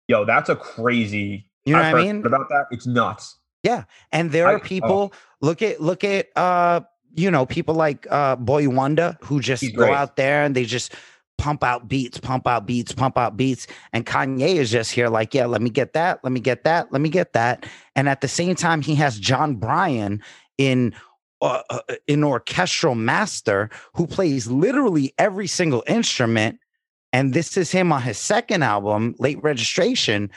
[0.07, 1.48] Yo, that's a crazy.
[1.69, 2.25] You know I've what I mean?
[2.25, 2.65] about that?
[2.71, 3.37] It's nuts.
[3.63, 4.59] Yeah, and there I- are oh.
[4.59, 6.81] people look at look at uh
[7.15, 9.93] you know people like uh Boy Wonder who just He's go great.
[9.93, 10.93] out there and they just
[11.37, 13.65] pump out beats, pump out beats, pump out beats.
[13.93, 16.91] And Kanye is just here like, yeah, let me get that, let me get that,
[16.91, 17.65] let me get that.
[17.95, 20.21] And at the same time, he has Jon Brion
[20.57, 20.93] in
[21.41, 21.79] uh, uh,
[22.09, 26.59] an orchestral master who plays literally every single instrument.
[27.13, 30.29] And this is him on his second album, Late Registration.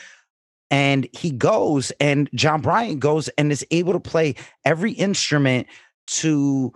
[0.73, 5.67] And he goes, and Jon Brion goes and is able to play every instrument
[6.07, 6.73] to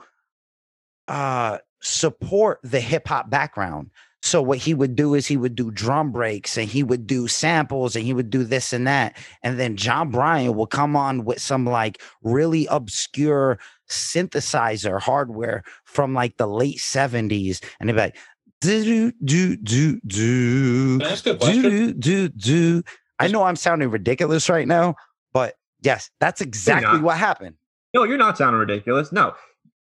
[1.09, 3.91] uh, support the hip hop background.
[4.23, 7.27] So what he would do is he would do drum breaks and he would do
[7.27, 9.17] samples and he would do this and that.
[9.43, 16.13] And then Jon Brion will come on with some like really obscure synthesizer hardware from
[16.13, 17.65] like the late 70s.
[17.81, 18.17] And he'd be like,
[18.61, 21.63] Do do do do Can I ask question?
[21.63, 22.83] do do do.
[23.19, 24.95] I know I'm sounding ridiculous right now,
[25.33, 27.57] but yes, that's exactly what happened.
[27.95, 29.11] No, you're not sounding ridiculous.
[29.13, 29.35] No,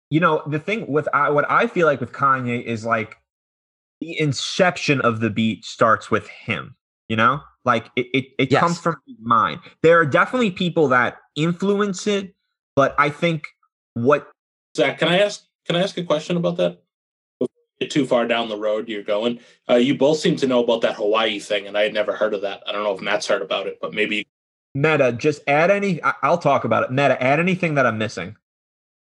[0.09, 3.17] you know the thing with I, what I feel like with Kanye is like
[4.01, 6.75] the inception of the beat starts with him.
[7.09, 8.59] You know, like it it, it Yes.
[8.59, 9.61] comes from his mind.
[9.81, 12.35] There are definitely people that influence it,
[12.75, 13.45] but I think
[13.93, 14.29] what
[14.75, 16.82] Zach, can I ask can I ask a question about that?
[17.83, 19.39] Before you get too far down the road you're going.
[19.69, 22.33] Uh, you both seem to know about that Hawaii thing, and I had never heard
[22.33, 22.61] of that.
[22.67, 24.27] I don't know if Matt's heard about it, but maybe
[24.75, 26.03] Meta just add any.
[26.03, 26.91] I- I'll talk about it.
[26.91, 28.35] Meta, add anything that I'm missing.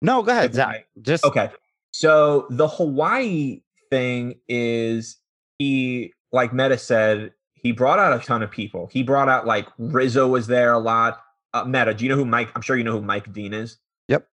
[0.01, 0.55] No, go ahead, Okay.
[0.55, 0.87] Zach.
[1.01, 1.49] Just Okay.
[1.91, 5.17] So the Hawaii thing is
[5.59, 8.87] he, like Meta said, he brought out a ton of people.
[8.91, 11.21] He brought out like RZA was there a lot.
[11.53, 12.49] Uh, Meta, do you know who Mike?
[12.55, 13.77] I'm sure you know who Mike Dean is.
[14.07, 14.27] Yep.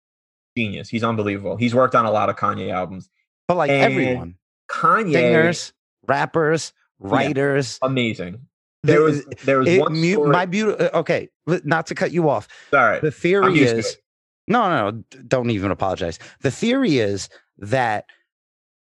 [0.56, 0.88] Genius.
[0.88, 1.56] He's unbelievable.
[1.56, 3.08] He's worked on a lot of Kanye albums.
[3.48, 4.34] But like and everyone,
[4.70, 5.72] Kanye, singers,
[6.06, 7.78] rappers, writers.
[7.82, 8.40] amazing.
[8.82, 10.30] There was uh, there was it- one mu- story.
[10.30, 10.86] my beautiful.
[10.86, 12.48] Uh, okay, not to cut you off.
[12.70, 13.00] sorry.
[13.00, 13.98] The theory is
[14.48, 15.04] no, no, no.
[15.26, 16.18] Don't even apologize.
[16.40, 17.28] The theory is
[17.58, 18.06] that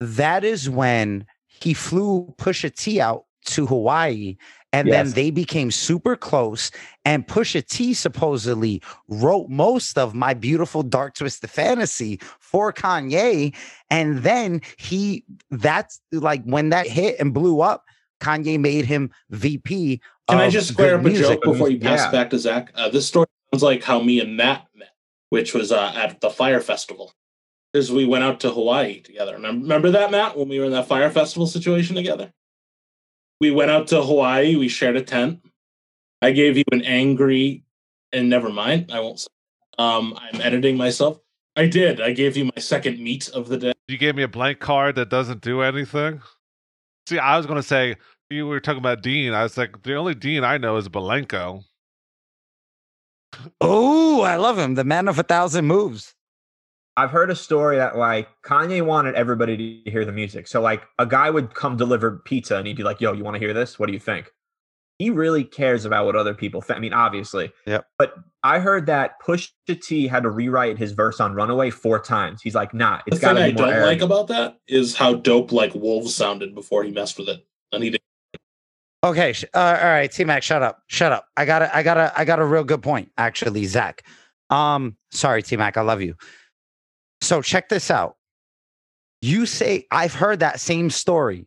[0.00, 4.36] that is when he flew Pusha T out to Hawaii,
[4.72, 6.70] and then they became super close.
[7.04, 13.54] And Pusha T supposedly wrote most of my beautiful dark twisted fantasy for Kanye,
[13.90, 17.84] and then he that's like when that hit and blew up.
[18.20, 20.00] Kanye made him VP.
[20.28, 21.26] can I just square up a music.
[21.26, 22.10] joke before you pass Yeah.
[22.10, 22.70] back to Zach?
[22.74, 24.90] Uh, this story sounds like how me and Matt met,
[25.30, 27.12] which was uh, at the fire festival.
[27.72, 29.34] Because we went out to Hawaii together.
[29.36, 32.30] Remember, remember that, Matt, when we were in that fire festival situation together?
[33.40, 34.56] We went out to Hawaii.
[34.56, 35.40] We shared a tent.
[36.22, 37.64] I gave you an angry,
[38.12, 38.90] and never mind.
[38.92, 39.26] I won't.
[39.78, 41.18] Um, I'm editing myself.
[41.56, 42.00] I did.
[42.00, 43.72] I gave you my second meet of the day.
[43.88, 46.20] You gave me a blank card that doesn't do anything.
[47.08, 47.96] See, I was going to say
[48.28, 49.32] you were talking about Dean.
[49.32, 51.64] I was like, the only Dean I know is Malenko.
[53.60, 54.74] Oh, I love him.
[54.74, 56.14] The man of a thousand moves.
[57.00, 60.46] I've heard a story that like Kanye wanted everybody to hear the music.
[60.46, 63.36] So like a guy would come deliver pizza and he'd be like, "Yo, you want
[63.36, 63.78] to hear this?
[63.78, 64.30] What do you think?"
[64.98, 66.76] He really cares about what other people think.
[66.76, 67.52] I mean, obviously.
[67.66, 67.86] Yep.
[67.98, 69.48] But I heard that Pusha
[69.82, 72.42] T had to rewrite his verse on Runaway four times.
[72.42, 74.58] He's like, "Nah, The it's got thing to I be more." don't like about that
[74.68, 77.46] is how dope like Wolves sounded before he messed with it.
[77.72, 78.00] And he did.
[79.02, 81.24] Okay, sh- uh, all right, T Mac, shut up, shut up.
[81.34, 84.04] I got a, I got a, I got a real good point, actually, Zach.
[84.50, 86.14] Um, sorry, T Mac, I love you.
[87.20, 88.16] So check this out.
[89.22, 91.46] You say I've heard that same story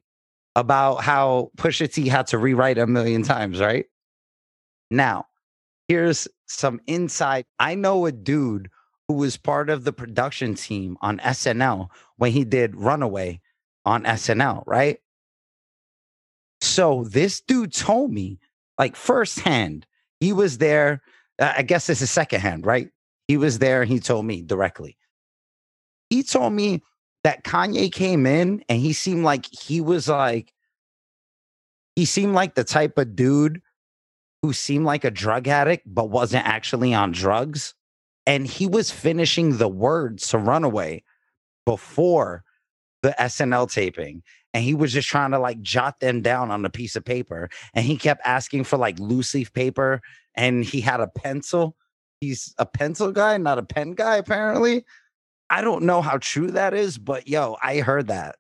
[0.56, 3.86] about how Pusha T had to rewrite a million times, right?
[4.92, 5.26] Now,
[5.88, 7.48] here's some insight.
[7.60, 8.70] I know a dude
[9.08, 13.42] who was part of the production team on SNL when he did Runaway
[13.86, 15.00] on SNL, right?
[16.62, 18.40] So this dude told me,
[18.78, 19.86] like firsthand,
[20.20, 21.02] he was there.
[21.40, 22.90] uh, I guess this is secondhand, right?
[23.28, 24.98] He was there and he told me directly.
[26.14, 26.84] He told me
[27.24, 30.54] that Kanye came in and he seemed like he was like,
[31.96, 33.64] he seemed like the type of dude
[34.44, 37.74] who seemed like a drug addict, but wasn't actually on drugs.
[38.28, 41.04] And he was finishing the words to Runaway
[41.66, 42.44] before
[43.02, 44.22] the SNL taping
[44.54, 47.50] and he was just trying to like jot them down on a piece of paper
[47.74, 50.00] and he kept asking for like loose leaf paper
[50.36, 51.76] and he had a pencil
[52.22, 54.86] he's a pencil guy not a pen guy apparently
[55.54, 58.36] i don't know how true that is but yo i heard that.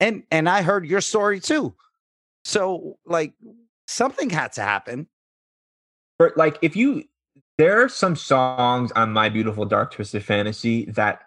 [0.00, 1.74] And and i heard your story too.
[2.44, 3.32] So like
[3.86, 5.06] something had to happen.
[6.18, 7.04] For- like if you
[7.58, 11.20] there are some songs on my beautiful dark twisted fantasy that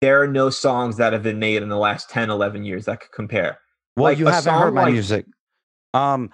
[0.00, 3.00] there are no songs that have been made in the last 10 11 years that
[3.00, 3.58] could compare.
[3.96, 5.26] Well Like, you haven't heard my like- music.
[5.92, 6.30] Um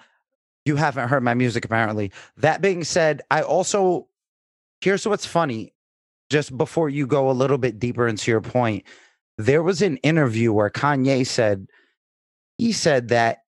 [0.65, 2.11] you haven't heard my music apparently.
[2.37, 4.07] That being said i also
[4.81, 5.73] here's what's funny
[6.31, 8.83] just before you go a little bit deeper into your point
[9.37, 11.67] there was an interview where kanye said
[12.57, 13.39] he said that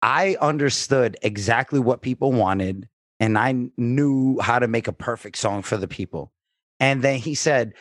[0.00, 5.62] i understood exactly what people wanted and i knew how to make a perfect song
[5.62, 6.32] for the people
[6.78, 7.72] and then he said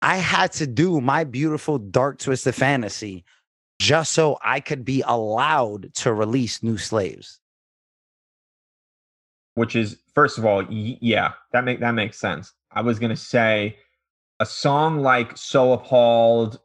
[0.00, 3.24] i had to do my beautiful dark twisted fantasy
[3.80, 7.40] just so I could be allowed to release new slaves.
[9.54, 13.10] which is first of all y- yeah that make that makes sense i was going
[13.10, 13.76] to say
[14.40, 16.58] a song like so appalled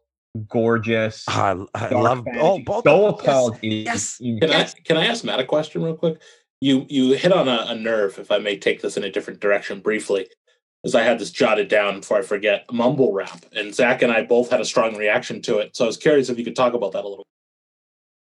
[0.48, 3.26] gorgeous ah, Oh, I, I love Fantasy, oh both so of them.
[3.26, 4.18] appalled is yes.
[4.18, 4.76] Can Yes.
[4.76, 6.22] I can I ask Matt a question real quick?
[6.62, 9.40] You you hit on a, a nerve, if I may take this in a different
[9.40, 10.28] direction briefly,
[10.84, 12.66] as I had this jotted down before I forget.
[12.72, 15.76] Mumble rap, and Zach and I both had a strong reaction to it.
[15.76, 17.26] So I was curious if you could talk about that a little.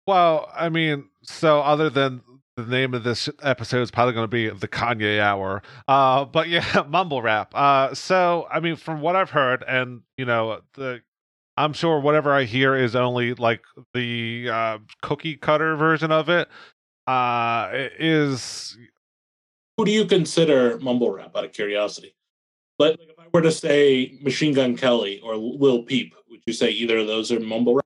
[0.07, 2.21] Well, I mean, so other than
[2.65, 6.49] the name of this episode is probably going to be the Kanye Hour, uh, but
[6.49, 7.53] yeah, mumble rap.
[7.55, 11.01] Uh, so I mean, from what I've heard, and you know, the
[11.57, 13.61] I'm sure whatever I hear is only like
[13.93, 16.47] the uh, cookie cutter version of it.
[17.07, 18.77] Uh, is
[19.77, 21.35] who do you consider mumble rap?
[21.35, 22.15] Out of curiosity,
[22.77, 26.53] but like, if I were to say Machine Gun Kelly or Lil Peep, would you
[26.53, 27.85] say either of those are mumble rap?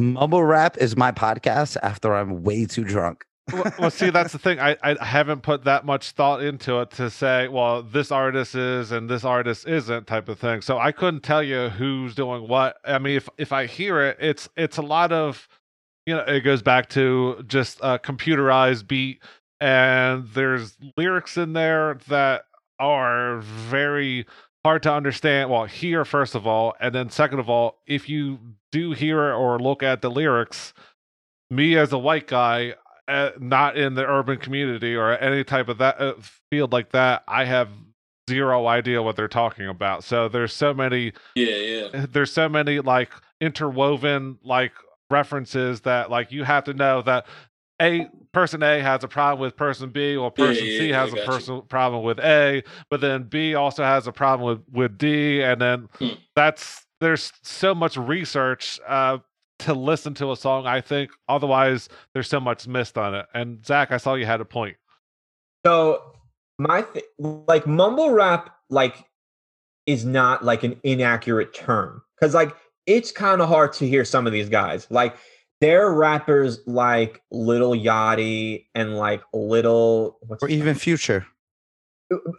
[0.00, 3.24] Mumble rap is my podcast after I'm way too drunk.
[3.52, 4.58] well, well, see, that's the thing.
[4.58, 8.92] I, I haven't put that much thought into it to say, well, this artist is
[8.92, 10.62] and this artist isn't type of thing.
[10.62, 12.76] So I couldn't tell you who's doing what.
[12.84, 15.48] I mean, if if I hear it, it's it's a lot of,
[16.06, 19.22] you know, it goes back to just a computerized beat,
[19.60, 22.44] and there's lyrics in there that
[22.78, 24.26] are very
[24.64, 25.50] hard to understand.
[25.50, 28.38] Well, hear first of all, and then second of all, if you
[28.72, 30.72] do hear or look at the lyrics,
[31.50, 32.74] me as a white guy,
[33.08, 36.14] uh, not in the urban community or any type of that uh,
[36.50, 37.68] field like that, I have
[38.28, 40.04] zero idea what they're talking about.
[40.04, 42.06] So there's so many, yeah, yeah.
[42.12, 44.72] There's so many like interwoven like
[45.10, 47.26] references that like you have to know that
[47.82, 51.12] a person A has a problem with person B, or person yeah, C yeah, has
[51.12, 55.42] a person problem with A, but then B also has a problem with with D,
[55.42, 56.12] and then Hmm.
[56.36, 59.18] that's there's so much research uh,
[59.60, 60.66] to listen to a song.
[60.66, 63.26] I think otherwise there's so much missed on it.
[63.34, 64.76] And Zach, I saw you had a point.
[65.66, 66.02] So
[66.58, 69.04] my th- like mumble rap like
[69.86, 72.54] is not like an inaccurate term because like
[72.86, 75.16] it's kind of hard to hear some of these guys like
[75.60, 81.26] they're rappers like Little Yachty and like Little what's Or his even future.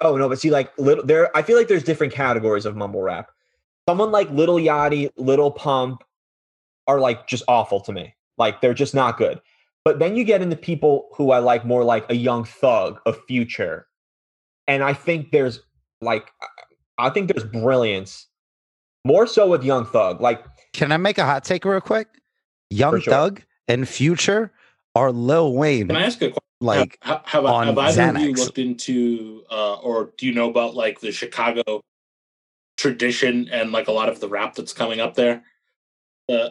[0.01, 3.01] Oh no, but see, like little there, I feel like there's different categories of mumble
[3.01, 3.31] rap.
[3.91, 6.05] Someone like Little Yachty, Little Pump
[6.87, 8.15] are like just awful to me.
[8.37, 9.41] Like they're just not good.
[9.83, 13.11] But then you get into people who I like more like a Young Thug, a
[13.11, 13.87] Future,
[14.65, 15.59] and I think there's
[15.99, 16.31] like,
[16.97, 18.27] I think there's brilliance,
[19.03, 20.21] more so with Young Thug.
[20.21, 22.07] Like Can I make a hot take real quick?
[22.69, 23.11] Young sure.
[23.11, 24.53] Thug and Future
[24.95, 25.89] are Lil Wayne.
[25.89, 26.37] Can I ask a question?
[26.61, 30.49] like have, have, on have either of you looked into uh, or do you know
[30.49, 31.81] about like the Chicago
[32.81, 35.43] tradition and like a lot of the rap that's coming up there?
[36.27, 36.49] Uh,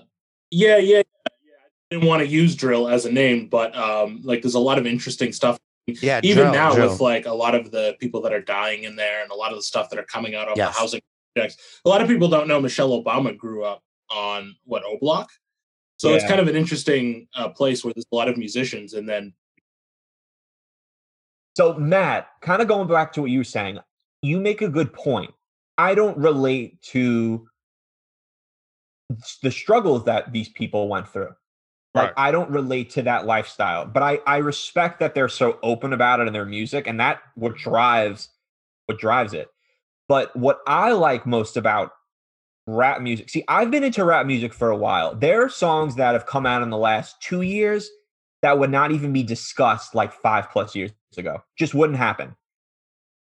[0.51, 1.03] yeah, yeah, yeah.
[1.27, 4.79] I didn't want to use drill as a name, but um, like there's a lot
[4.79, 5.59] of interesting stuff.
[5.87, 6.91] yeah, Even drill, now, drill.
[6.91, 9.51] with like a lot of the people that are dying in there and a lot
[9.51, 10.75] of the stuff that are coming out of Yes.
[10.75, 11.01] the housing
[11.35, 15.31] projects, a lot of people don't know Michelle Obama grew up on what O Block.
[15.97, 19.07] So it's kind of an interesting uh, place where there's a lot of musicians, and
[19.07, 19.35] then
[21.57, 23.79] So, Matt, kind of going back to what you were saying,
[24.23, 25.33] you make a good point.
[25.81, 27.49] I don't relate to
[29.43, 31.35] the struggles that these people went through.
[31.95, 32.29] Like, Right.
[32.29, 36.21] I don't relate to that lifestyle, but I, I respect that they're so open about
[36.21, 38.29] it in their music, and that what drives
[38.87, 39.49] what drives it.
[40.07, 41.93] But what I like most about
[42.67, 45.15] rap music, see, I've been into rap music for a while.
[45.15, 47.89] There are songs that have come out in the last two years
[48.43, 51.43] that would not even be discussed like five plus years ago.
[51.59, 52.37] Just wouldn't happen.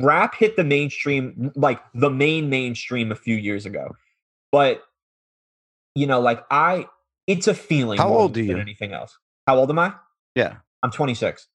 [0.03, 3.97] Rap hit the mainstream, like the main mainstream a few years ago.
[4.53, 4.83] But,
[5.95, 6.87] you know, like I,
[7.27, 7.99] it's a feeling.
[7.99, 8.59] How old are than you?
[8.59, 9.17] Anything else?
[9.47, 9.95] How old am I?
[10.35, 10.57] Yeah.
[10.83, 11.49] I'm 26.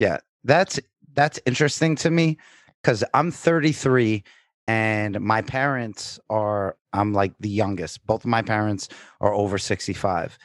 [0.00, 0.80] yeah that's
[1.14, 2.36] that's interesting to me
[2.82, 4.24] because I'm 33
[4.66, 8.06] and my parents are I'm like the youngest.
[8.06, 8.88] Both of my parents
[9.20, 10.38] are over 65.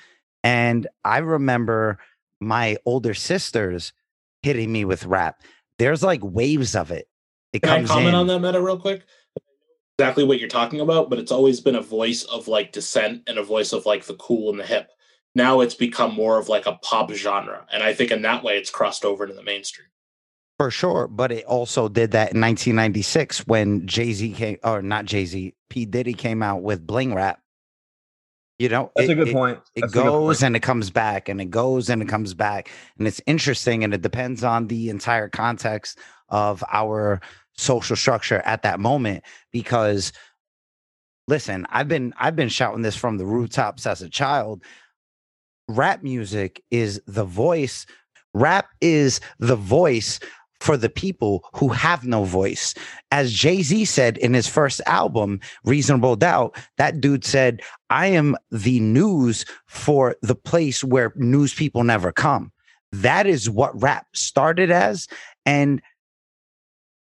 [0.43, 1.99] And I remember
[2.39, 3.93] my older sisters
[4.41, 5.41] hitting me with rap.
[5.79, 7.07] There's like waves of it.
[7.53, 8.15] It Can I comment in.
[8.15, 9.03] on that meta real quick?
[9.97, 13.37] Exactly what you're talking about, but it's always been a voice of like dissent and
[13.37, 14.91] a voice of like the cool and the hip.
[15.35, 18.57] Now it's become more of like a pop genre, and I think in that way
[18.57, 19.87] it's crossed over into the mainstream.
[20.57, 25.05] For sure, but it also did that in 1996 when Jay Z came, or not
[25.05, 27.39] Jay Z, P Diddy came out with Bling Rap.
[28.59, 29.59] You know, That's it- a good it- point.
[29.75, 30.11] It a good point.
[30.11, 33.83] goes and it comes back, and it goes and it comes back, and it's interesting,
[33.83, 35.97] and it depends on the entire context
[36.27, 37.21] of our
[37.55, 39.23] social structure at that moment.
[39.51, 40.11] Because,
[41.27, 44.61] listen, I've been I've been shouting this from the rooftops as a child.
[45.69, 47.85] Rap music is the voice.
[48.33, 50.19] Rap is the voice
[50.59, 52.73] for the people who have no voice.
[53.11, 58.35] As Jay Z said in his first album, Reasonable Doubt, that dude said, I am
[58.51, 62.51] the news for the place where news people never come.
[62.91, 65.07] That is what rap started as.
[65.45, 65.81] And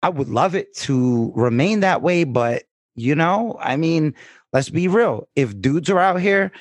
[0.01, 2.23] I would love it to remain that way.
[2.23, 2.63] But,
[2.95, 4.13] you know, I mean,
[4.53, 5.27] let's be real.
[5.35, 6.51] If dudes are out here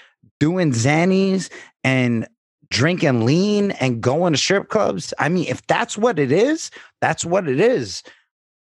[0.40, 1.50] doing Xannies
[1.82, 2.26] and
[2.70, 5.14] drinking lean and going to strip clubs.
[5.18, 8.02] I mean, if that's what it is, that's what it is.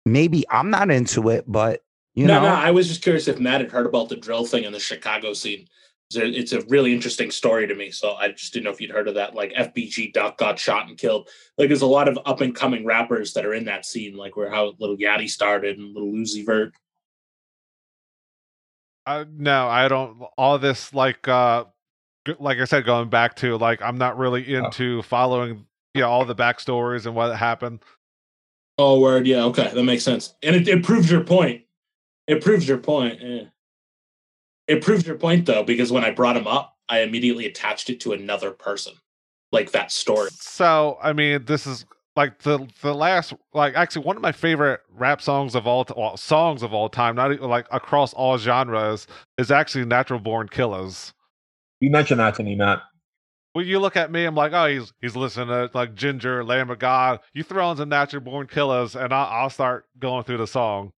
[0.06, 1.82] Maybe I'm not into it, but
[2.14, 2.56] you no, know, no.
[2.56, 5.34] I was just curious if Matt had heard about the drill thing in the Chicago
[5.34, 5.68] scene.
[6.14, 7.90] It's a really interesting story to me.
[7.90, 9.34] So I just didn't know if you'd heard of that.
[9.34, 11.30] Like FBG Duck got shot and killed.
[11.58, 14.36] Like there's a lot of up and coming rappers that are in that scene, like
[14.36, 16.74] where how Little Yachty started and Little Uzi Vert.
[19.06, 20.22] Uh, no, I don't.
[20.38, 21.71] All this, like, uh, g-
[22.40, 24.66] like I said, going back to like, I'm not really oh.
[24.66, 27.84] into following, yeah, all the backstories and what happened.
[28.78, 29.28] Oh, word.
[29.28, 29.44] Yeah.
[29.46, 29.72] Okay.
[29.74, 30.34] That makes sense.
[30.42, 31.64] And it, it proves your point.
[32.28, 33.20] It proves your point.
[33.22, 33.44] Yeah.
[34.68, 38.00] It proves your point, though, because when I brought him up, I immediately attached it
[38.02, 38.94] to another person,
[39.52, 40.30] like that story.
[40.34, 44.82] So, I mean, this is like the the last, like actually one of my favorite
[44.96, 48.38] rap songs of all, t- well, songs of all time, not even, like across all
[48.38, 49.08] genres,
[49.38, 51.14] is actually "Natural Born Killers."
[51.82, 52.82] You mentioned that to me, Matt.
[53.54, 56.70] When you look at me, I'm like, oh, he's he's listening to like Ginger, Lamb
[56.70, 57.20] of God.
[57.34, 60.94] You throw in some Natural Born Killers, and I'll, I'll start going through the song.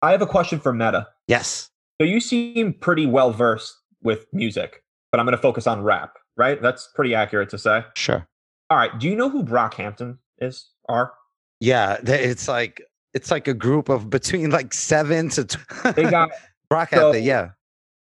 [0.00, 1.08] I have a question for Meta.
[1.28, 1.68] yes.
[2.00, 4.82] So you seem pretty well versed with music,
[5.12, 6.62] but I'm going to focus on rap, right?
[6.62, 7.84] That's pretty accurate to say.
[7.94, 8.26] Sure.
[8.70, 8.98] All right.
[8.98, 10.70] Do you know who Brockhampton is?
[10.88, 11.12] Are
[11.60, 12.80] Yeah, it's like
[13.12, 15.58] it's like a group of between like seven to tw-
[15.94, 16.30] they got?
[16.72, 17.12] Brockhampton.
[17.12, 17.50] so- yeah.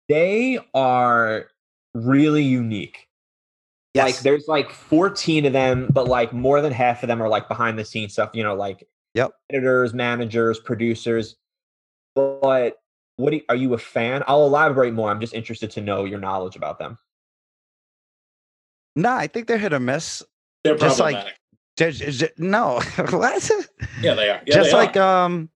[0.10, 1.46] they are
[1.94, 3.08] really unique.
[3.94, 4.06] Yes.
[4.06, 7.48] Like there's like 14 of them, but like more than half of them are like
[7.48, 8.32] behind the scenes stuff.
[8.34, 9.32] You know, like Yep.
[9.52, 11.36] editors, managers, producers.
[12.16, 12.78] But
[13.18, 14.24] what do you, are you a fan?
[14.28, 15.12] I'll elaborate more.
[15.12, 16.98] I'm just interested to know your knowledge about them.
[18.96, 20.24] no, I think they're hit or miss.
[20.64, 21.40] They're Just like- problematic.
[21.76, 22.80] Just, just- no,
[23.10, 23.50] what?
[24.02, 24.42] yeah, they are.
[24.46, 25.26] Yeah, just they like are.
[25.26, 25.50] um.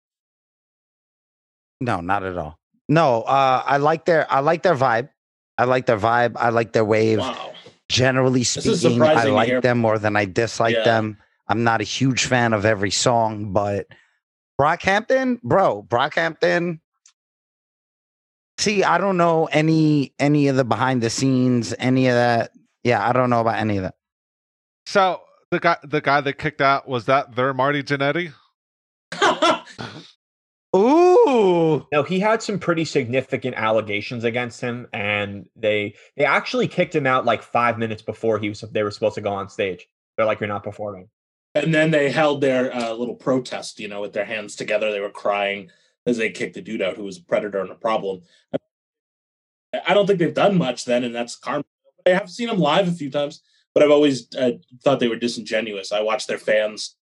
[1.80, 2.58] No, not at all.
[2.90, 5.10] No, uh, I like their I like their vibe.
[5.58, 6.34] I like their vibe.
[6.38, 7.20] I like their wave.
[7.20, 7.54] wow.
[7.90, 9.62] Generally speaking, I like hear.
[9.62, 10.84] them more than I dislike Yeah.
[10.84, 11.18] them.
[11.48, 13.88] I'm not a huge fan of every song, but
[14.60, 16.80] Brockhampton, bro, Brockhampton.
[18.58, 22.52] See, I don't know any any of the behind the scenes, any of that.
[22.84, 23.96] Yeah, I don't know about any of that.
[24.88, 28.34] So the guy the guy that kicked out was that their Marty Jannetty?
[30.76, 36.96] Ooh, No, he had some pretty significant allegations against him, and they they actually kicked
[36.96, 39.88] him out like five minutes before he was they were supposed to go on stage.
[40.16, 41.10] They're like, "You're not performing."
[41.64, 44.92] and then they held their uh, little protest, you know, with their hands together.
[44.92, 45.72] They were crying
[46.06, 48.22] as they kicked the dude out who was a predator and a problem.
[49.86, 51.66] I don't think they've done much then, and that's karma.
[52.06, 53.42] I have seen them live a few times,
[53.74, 54.52] but I've always uh,
[54.82, 55.92] thought they were disingenuous.
[55.92, 56.96] I watched their fans,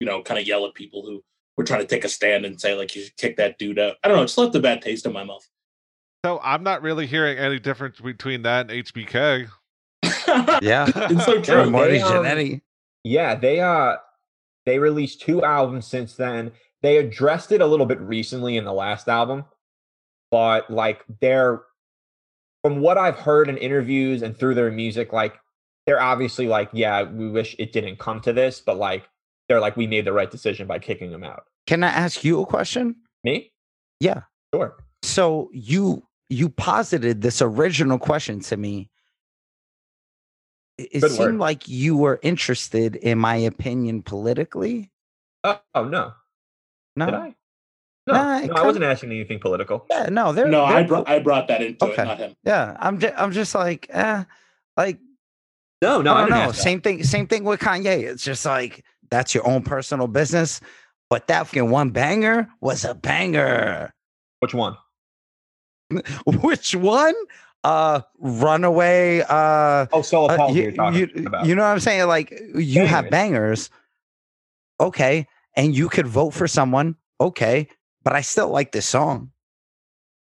[0.00, 1.22] you know, kind of yell at people who
[1.58, 3.96] were trying to take a stand and say like you should kick that dude out.
[4.02, 4.22] I don't know.
[4.22, 5.46] It just left a bad taste in my mouth.
[6.24, 9.48] So I'm not really hearing any difference between that and HBK.
[10.62, 10.86] yeah.
[10.86, 11.64] it's so Yeah, true.
[11.64, 12.62] They, Marty um, Jannetty.
[13.02, 13.96] Yeah, they uh
[14.66, 16.52] they released two albums since then.
[16.82, 19.44] They addressed it a little bit recently in the last album,
[20.30, 21.62] but like they're
[22.62, 25.34] from what I've heard in interviews and through their music, like
[25.86, 29.08] they're obviously like, yeah, we wish it didn't come to this, but like
[29.48, 31.44] they're like, we made the right decision by kicking him out.
[31.66, 32.96] Can I ask you a question?
[33.24, 33.52] Me?
[34.00, 34.22] Yeah.
[34.54, 34.76] Sure.
[35.02, 38.90] So you you posited this original question to me.
[40.76, 41.40] It, it Good seemed work.
[41.40, 44.90] like you were interested in my opinion politically.
[45.44, 46.12] Oh, oh no.
[46.96, 47.34] No, Did I?
[48.06, 49.86] No, Nah, I no, I wasn't asking anything political.
[49.90, 51.14] yeah, no, they're no, I they're brought cool.
[51.14, 52.02] I brought that into Okay.
[52.02, 52.34] it, not him.
[52.44, 52.76] yeah.
[52.80, 54.24] I'm just I'm just like eh,
[54.76, 54.98] like
[55.82, 56.52] No, no, I I, don't didn't know.
[56.52, 57.02] Same thing.
[57.04, 58.02] Same thing with Kanye.
[58.04, 60.60] It's just like that's your own personal business.
[61.10, 63.92] But that fucking one banger was a banger.
[64.40, 64.76] Which one?
[66.26, 67.14] Which one?
[67.64, 69.20] Uh, Runaway.
[69.28, 71.46] Uh, Oh, Solo uh, you, you're talking you- about.
[71.46, 72.06] you know what I'm saying?
[72.06, 73.68] Like you have Bangers.
[73.68, 73.70] bangers.
[74.80, 76.94] Okay, and you could vote for someone.
[77.20, 77.68] Okay,
[78.04, 79.32] but I still like this song.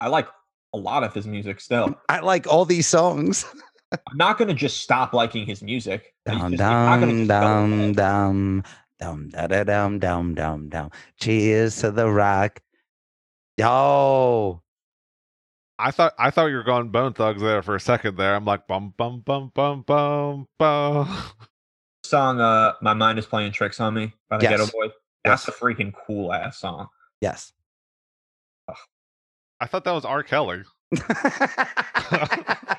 [0.00, 0.26] I like
[0.74, 1.94] a lot of his music still.
[2.08, 3.44] I like all these songs.
[3.92, 6.14] I'm not going to just stop liking his music.
[6.26, 8.64] It's Dum I'm not gonna dum just go with dum dum
[9.00, 10.90] dum da da dum dum dum dum.
[11.20, 12.60] Cheers to the rock.
[13.58, 14.62] Yo,
[15.78, 18.34] I thought I thought you were going Bone Thugs there for a second there.
[18.34, 21.18] I'm like bum bum bum bum bum bum.
[22.04, 24.60] Song, uh, "My Mind Is Playing Tricks on Me" by the Yes.
[24.60, 24.90] Geto Boys.
[25.24, 25.56] That's Yes.
[25.56, 26.88] a freaking cool ass song.
[27.20, 27.52] yes.
[29.60, 30.22] I thought that was R.
[30.24, 30.62] Kelly.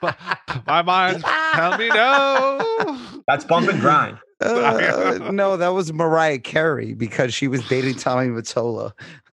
[0.00, 0.16] but
[0.66, 1.24] my mind
[1.54, 3.22] tell me no.
[3.26, 4.18] That's bump and grind.
[4.40, 8.92] Uh, no, that was Mariah Carey because she was dating Tommy Mottola.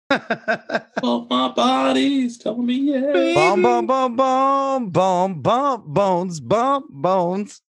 [1.01, 3.33] Well, my body's telling me yeah.
[3.33, 7.61] Bum bum bum bum bum bum bones bum bones.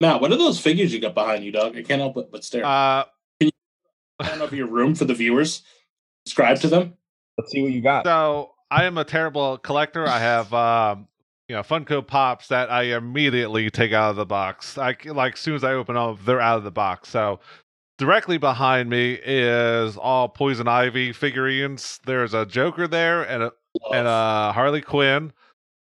[0.00, 1.76] Matt, what are those figures you got behind you, dog?
[1.76, 2.64] I can't help but, but stare.
[2.64, 3.04] Uh,
[4.22, 5.62] Turn over your room for the viewers.
[6.26, 6.94] Subscribe to them.
[7.38, 8.04] Let's see what you got.
[8.04, 10.06] so I am a terrible collector.
[10.06, 11.06] I have um,
[11.46, 14.78] you know Funko Pops that I immediately take out of the box.
[14.78, 17.10] I c- like as soon as I open them, they're out of the box.
[17.10, 17.38] So
[17.98, 22.00] directly behind me is all Poison Ivy figurines.
[22.06, 23.52] There's a Joker there and a
[23.82, 25.34] Love, and a Harley Quinn,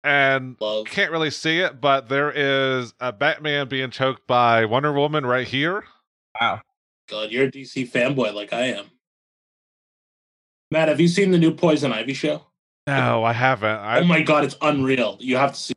[0.03, 0.86] and love.
[0.88, 5.47] can't really see it, but there is a Batman being choked by Wonder Woman right
[5.47, 5.86] here.
[6.39, 6.61] Wow.
[7.09, 8.86] God, you're a DC fanboy like I am.
[10.71, 12.47] Matt, have you seen the new Poison Ivy show?
[12.88, 13.70] No, I haven't.
[13.70, 15.18] I, oh my god, it's unreal.
[15.20, 15.74] You have to see.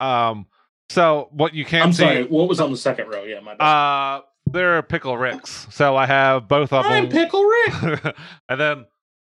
[0.00, 0.46] um,
[0.90, 2.24] so what you can't I'm see, sorry.
[2.24, 3.24] What was on the second row?
[3.24, 3.64] Yeah, my bad.
[3.64, 5.66] uh, they're Pickle Ricks.
[5.70, 7.12] So I have both of I'm them.
[7.12, 8.16] Pickle Rick.
[8.48, 8.86] and then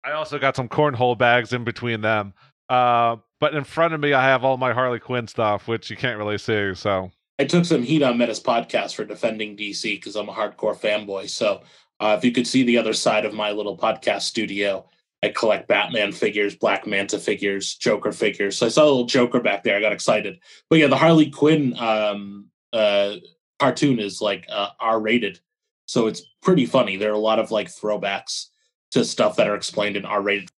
[0.04, 2.34] I also got some cornhole bags in between them.
[2.68, 5.96] Uh, but in front of me, I have all my Harley Quinn stuff, which you
[5.96, 6.74] can't really see.
[6.74, 10.78] So I took some heat on Meta's podcast for defending DC because I'm a hardcore
[10.78, 11.30] fanboy.
[11.30, 11.62] So
[12.00, 14.86] uh, if you could see the other side of my little podcast studio,
[15.22, 18.56] I collect Batman figures, Black Manta figures, Joker figures.
[18.56, 19.76] So I saw a little Joker back there.
[19.76, 20.38] I got excited.
[20.70, 23.16] But yeah, the Harley Quinn um, uh,
[23.58, 25.40] cartoon is like uh, R rated.
[25.86, 26.96] So it's pretty funny.
[26.96, 28.46] There are a lot of like throwbacks
[28.92, 30.50] to stuff that are explained in R rated.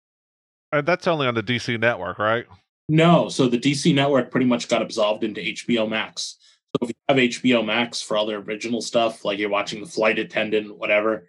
[0.73, 2.47] and that's only on the DC network, right?
[2.89, 6.37] No, so the DC network pretty much got absolved into HBO Max.
[6.75, 9.89] So if you have HBO Max for all their original stuff, like you're watching The
[9.89, 11.29] Flight Attendant, whatever,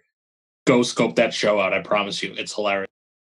[0.66, 1.72] go scope that show out.
[1.72, 2.89] I promise you, it's hilarious.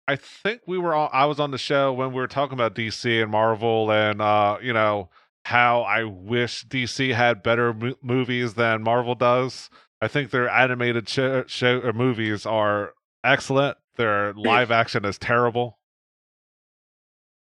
[0.07, 2.75] I think we were all I was on the show when we were talking about
[2.75, 5.09] DC and Marvel and uh, you know,
[5.47, 9.71] how I wish DC had better mo- movies than Marvel does.
[10.03, 12.93] I think their animated show, show or movies are
[13.25, 13.79] excellent.
[13.97, 15.79] Their live action is terrible.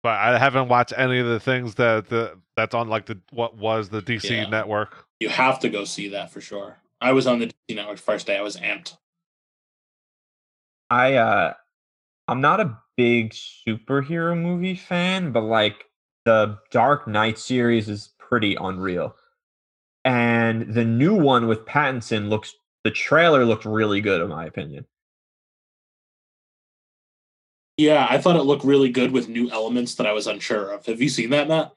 [0.02, 3.58] But I haven't watched any of the things that the that's on like the what
[3.58, 4.50] was the DC Yeah.
[4.50, 5.06] network.
[5.20, 6.78] You have to go see that for sure.
[7.02, 8.38] I was on the DC network first day.
[8.38, 8.98] I was amped.
[10.90, 11.54] I uh
[12.28, 15.86] I'm not a big superhero movie fan, but like
[16.26, 19.16] the Dark Knight series is pretty unreal.
[20.04, 24.86] And the new one with Pattinson looks the trailer looked really good in my opinion.
[27.78, 30.86] Yeah, I thought it looked really good with new elements that I was unsure of.
[30.88, 31.74] Have you seen that, Matt?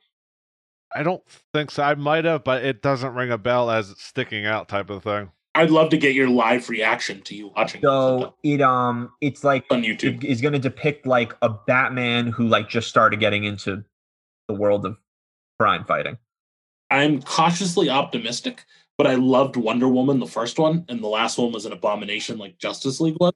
[0.94, 1.22] I don't
[1.52, 1.82] think so.
[1.82, 5.30] I might have, but it doesn't ring a bell as sticking out type of thing.
[5.54, 9.64] I'd love to get your live reaction to you watching So it um it's like
[9.70, 10.22] on YouTube.
[10.24, 13.84] is going to depict like a Batman who like just started getting into
[14.48, 14.96] the world of
[15.58, 16.18] crime fighting.
[16.90, 18.64] I'm cautiously optimistic,
[18.98, 22.38] but I loved Wonder Woman, the first one, and the last one was an abomination
[22.38, 23.32] like Justice League was.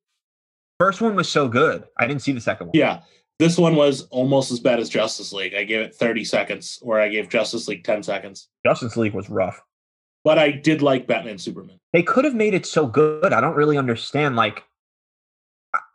[0.80, 1.84] First one was so good.
[1.98, 2.72] I didn't see the second one.
[2.74, 3.02] Yeah,
[3.38, 5.54] this one was almost as bad as Justice League.
[5.54, 8.48] I gave it 30 seconds, where I gave Justice League 10 seconds.
[8.66, 9.62] Justice League was rough.
[10.24, 11.78] But I did like Batman Superman.
[11.92, 13.32] They could have made it so good.
[13.32, 14.36] I don't really understand.
[14.36, 14.64] Like,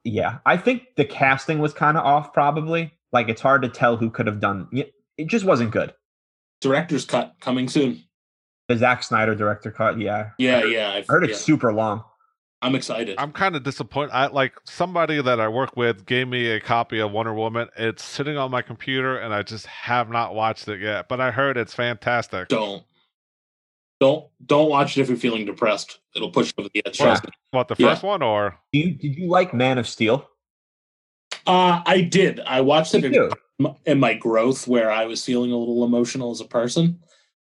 [0.03, 2.31] yeah, I think the casting was kind of off.
[2.31, 4.67] Probably, like, it's hard to tell who could have done.
[4.71, 5.93] It just wasn't good.
[6.61, 8.03] Director's cut coming soon.
[8.67, 9.99] The Zack Snyder director cut.
[9.99, 10.91] Yeah, Yeah, yeah.
[10.91, 11.31] I've, I heard yeah.
[11.31, 12.03] it's super long.
[12.61, 13.15] I'm excited.
[13.17, 14.11] I'm kind of disappointed.
[14.11, 17.69] I like somebody that I work with gave me a copy of Wonder Woman.
[17.77, 21.07] It's sitting on my computer, and I just have not watched it yet.
[21.07, 22.49] But I heard it's fantastic.
[22.49, 22.83] don't.
[23.99, 25.99] Don't don't watch it if you're feeling depressed.
[26.15, 26.97] It'll push you over the edge.
[26.97, 27.29] Trust me.
[27.51, 27.89] What the Yeah.
[27.89, 28.57] first one or?
[28.71, 30.27] Do you, did you like Man of Steel?
[31.45, 32.39] Uh, I did.
[32.41, 33.13] I watched Me it
[33.59, 36.99] in in my growth where I was feeling a little emotional as a person.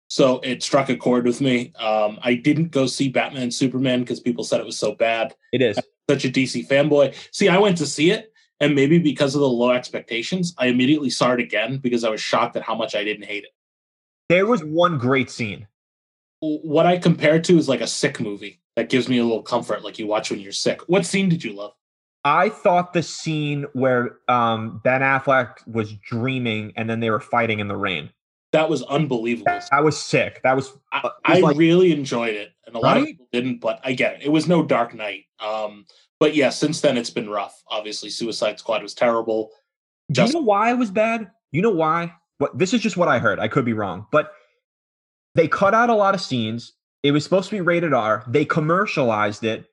[0.09, 1.73] So it struck a chord with me.
[1.79, 5.35] Um, I didn't go see Batman and Superman because people said it was so bad.
[5.53, 5.79] It is.
[6.11, 7.15] Such a DC fanboy.
[7.31, 11.11] See, I went to see it, and maybe because of the low expectations, I immediately
[11.11, 13.51] saw it again because I was shocked at how much I didn't hate it.
[14.31, 15.67] There was one great scene.
[16.41, 19.83] What I compare to is like a sick movie that gives me a little comfort,
[19.83, 20.83] like you watch when you're sick.
[20.89, 21.73] What scene did you love?
[22.25, 27.59] I thought the scene where um, Ben Affleck was dreaming and then they were fighting
[27.61, 28.11] in the rain.
[28.53, 29.59] That was unbelievable.
[29.71, 30.41] That was sick.
[30.43, 33.61] That was I, Uh, I like- really enjoyed it, and a lot of people didn't.
[33.61, 35.25] But I get it; it was no Dark Knight.
[35.39, 35.85] Um,
[36.19, 37.63] but yeah, since then it's been rough.
[37.69, 39.51] Obviously, Suicide Squad was terrible.
[40.11, 41.31] Do Just you know why it was bad?
[41.53, 42.15] You know why?
[42.39, 43.39] What this is just what I heard.
[43.39, 44.33] I could be wrong, but
[45.39, 46.73] they cut out a lot of scenes.
[47.05, 48.25] It was supposed to be rated R.
[48.27, 49.67] They commercialized it.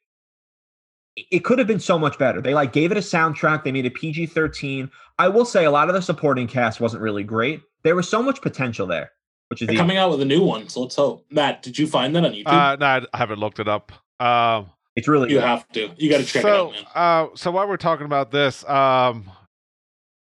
[1.16, 2.40] It could have been so much better.
[2.40, 3.64] They like gave it a soundtrack.
[3.64, 4.92] They made it PG thirteen.
[5.18, 7.62] I will say a lot of the supporting cast wasn't really great.
[7.84, 9.12] There was so much potential there,
[9.48, 11.26] which is the, coming out with a new one, so let's hope.
[11.32, 12.48] Matt, did you find that on YouTube?
[12.48, 13.92] Uh, no, I haven't looked it up.
[14.20, 15.46] Um, It's really You good.
[15.46, 15.90] have to.
[15.98, 16.84] You got to check so, it out, man.
[16.94, 19.32] uh, so while we're talking about this, um,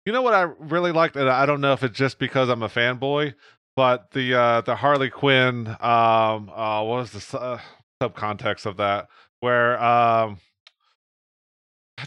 [0.05, 2.63] you know what I really liked, and I don't know if it's just because I'm
[2.63, 3.33] a fanboy,
[3.75, 7.59] but the uh, the Harley Quinn, um, uh, what was the su- uh,
[8.01, 9.07] subcontext of that?
[9.41, 10.39] Where um,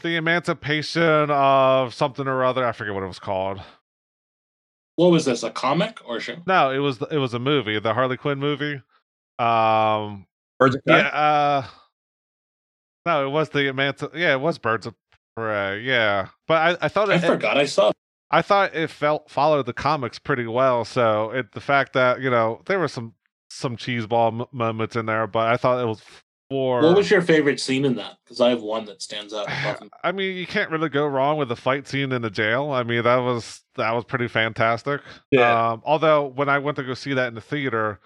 [0.02, 3.60] the emancipation of something or other, I forget what it was called.
[4.96, 5.42] What was this?
[5.42, 6.36] A comic or a show?
[6.46, 8.82] No, it was it was a movie, the Harley Quinn movie.
[9.38, 10.26] Um,
[10.58, 11.10] Birds of yeah, Prey?
[11.12, 11.62] uh,
[13.06, 14.94] no, it was the emanci- Yeah, it was Birds of
[15.36, 15.82] Prey.
[15.82, 17.92] Yeah, but I, I thought I it, forgot I saw.
[18.30, 20.84] I thought it felt followed the comics pretty well.
[20.84, 23.14] So it the fact that you know there were some
[23.50, 26.02] some cheeseball m- moments in there, but I thought it was
[26.50, 26.82] for.
[26.82, 28.18] What was your favorite scene in that?
[28.24, 29.46] Because I have one that stands out.
[30.04, 32.70] I mean, you can't really go wrong with the fight scene in the jail.
[32.70, 35.00] I mean, that was that was pretty fantastic.
[35.30, 35.70] Yeah.
[35.72, 38.00] Um, although when I went to go see that in the theater,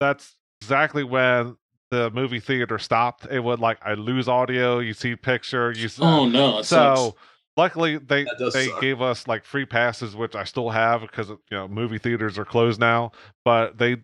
[0.00, 1.56] that's exactly when
[1.90, 3.26] the movie theater stopped.
[3.30, 6.62] It would like I lose audio, you see picture, you Oh no!
[6.62, 7.16] So sucks.
[7.58, 8.80] Luckily they they suck.
[8.80, 12.44] gave us like free passes, which I still have because you know movie theaters are
[12.44, 13.12] closed now.
[13.44, 13.98] But they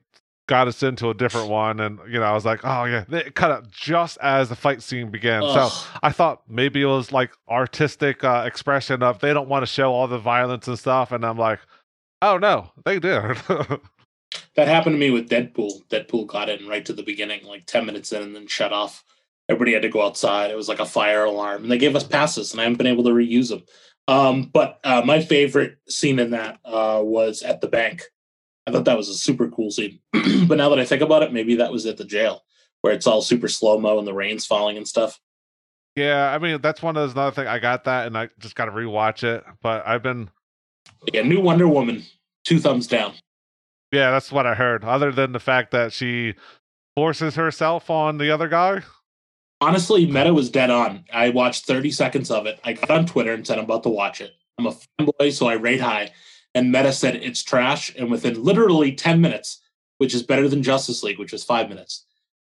[0.46, 3.22] got us into a different one, and you know I was like, oh yeah, they
[3.30, 5.42] cut out just as the fight scene began.
[5.42, 5.70] So
[6.02, 9.92] I thought maybe it was like artistic uh, expression of they don't want to show
[9.92, 11.60] all the violence and stuff, and I'm like,
[12.20, 13.38] oh no, they did.
[14.56, 15.86] That happened to me with Deadpool.
[15.88, 19.04] Deadpool got in right to the beginning, like 10 minutes in, and then shut off.
[19.48, 20.50] Everybody had to go outside.
[20.50, 21.62] It was like a fire alarm.
[21.62, 23.62] And they gave us passes, and I haven't been able to reuse them.
[24.08, 28.02] Um, but uh, my favorite scene in that uh, was at the bank.
[28.66, 30.00] I thought that was a super cool scene.
[30.12, 32.42] but now that I think about it, maybe that was at the jail,
[32.80, 35.20] where it's all super slow mo and the rain's falling and stuff.
[35.96, 37.46] yeah, I mean that's one of those another thing.
[37.46, 39.44] I got that, and I just got to rewatch it.
[39.62, 40.30] But I've been
[41.12, 42.02] Yeah, new Wonder Woman,
[42.44, 43.12] two thumbs down.
[43.92, 44.84] yeah, that's what I heard.
[44.84, 46.34] Other than the fact that she
[46.96, 48.82] forces herself on the other guy.
[49.64, 51.04] Honestly, Meta was dead on.
[51.10, 52.60] I watched 30 seconds of it.
[52.64, 54.32] I got on Twitter and said I'm about to watch it.
[54.58, 56.12] I'm a fanboy, so I rate high.
[56.54, 57.90] And Meta said it's trash.
[57.96, 59.62] And within literally 10 minutes,
[59.96, 62.04] which is better than Justice League, which was five minutes,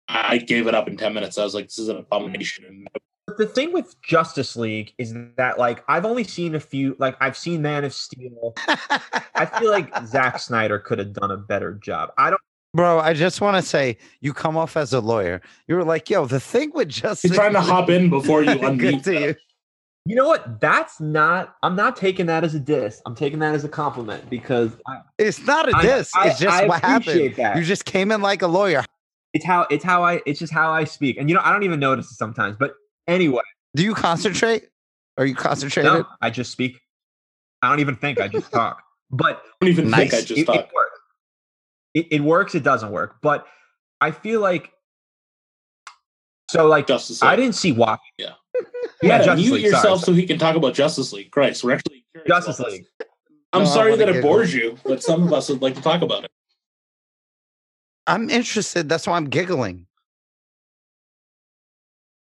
[0.08, 1.38] I gave it up in 10 minutes.
[1.38, 2.88] I was like, this is an abomination.
[3.28, 7.16] But the thing with Justice League is that like I've only seen a few like
[7.22, 8.56] I've seen Man of Steel.
[9.36, 12.12] I feel like Zack Snyder could have done a better job.
[12.18, 12.42] I don't
[12.74, 15.42] Bro, I just want to say you come off as a lawyer.
[15.68, 17.30] You were like, yo, the thing with justice.
[17.30, 19.04] You're trying to hop in before you Good unmute.
[19.04, 19.36] to you.
[20.06, 20.60] you know what?
[20.60, 23.00] That's not I'm not taking that as a diss.
[23.06, 26.12] I'm taking that as a compliment because I, It's not a diss.
[26.16, 27.36] I- it's just I what happened.
[27.36, 27.58] that.
[27.58, 28.84] You just came in like a lawyer.
[29.34, 31.18] it's how it's how I it's just how I speak.
[31.18, 32.56] And you know, I don't even notice it sometimes.
[32.58, 32.74] But
[33.08, 33.42] anyway,
[33.76, 34.70] Do you concentrate?
[35.20, 35.94] Are you concentrated?
[35.94, 36.80] no, I just speak.
[37.62, 38.82] I don't even think I just talk.
[39.12, 40.10] But I don't even Nice.
[40.10, 40.56] think I just it, thought.
[40.56, 40.93] it works.
[41.94, 42.56] It, it works.
[42.56, 43.18] It doesn't work.
[43.22, 43.46] But
[44.02, 44.72] I feel like
[46.50, 46.68] so.
[46.68, 47.32] Like Justice League.
[47.32, 47.98] I didn't see why.
[48.18, 48.32] Yeah.
[49.02, 49.18] yeah.
[49.20, 49.64] Meta, Justice mute League.
[49.66, 51.32] yourself sorry, so he can talk about Justice League.
[51.32, 52.80] Christ, we're actually curious Justice about this.
[52.80, 52.88] League.
[53.54, 54.30] I'm No, sorry that it giggle.
[54.30, 56.32] bores you, but some of us would like to talk about it.
[58.08, 58.90] I'm interested.
[58.90, 59.86] That's why I'm giggling.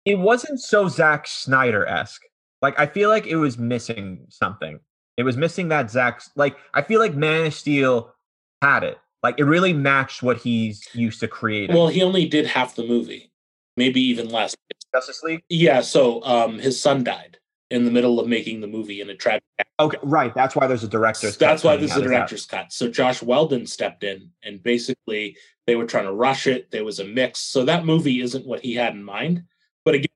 [0.05, 2.23] It wasn't so Zack Snyder esque.
[2.63, 4.81] Like I feel like it was missing something.
[5.17, 6.23] It was missing that Zack.
[6.37, 8.15] Like I feel like Man of Steel
[8.63, 8.99] had it.
[9.23, 11.75] Like it really matched what he's used to creating.
[11.75, 13.33] Well, he only did half the movie,
[13.77, 14.55] maybe even less.
[14.95, 15.43] Justice League.
[15.49, 17.39] Yeah, so um, his son died
[17.71, 19.43] in the middle of making the movie in a tragic.
[19.81, 20.35] Okay, right.
[20.35, 21.37] That's why there's a director's.
[21.37, 22.73] cut That's why coming this is out a director's cut.
[22.73, 26.71] So Joss Whedon stepped in, and basically they were trying to rush it.
[26.71, 29.45] There was a mix, so that movie isn't what he had in mind.
[29.85, 30.09] But again,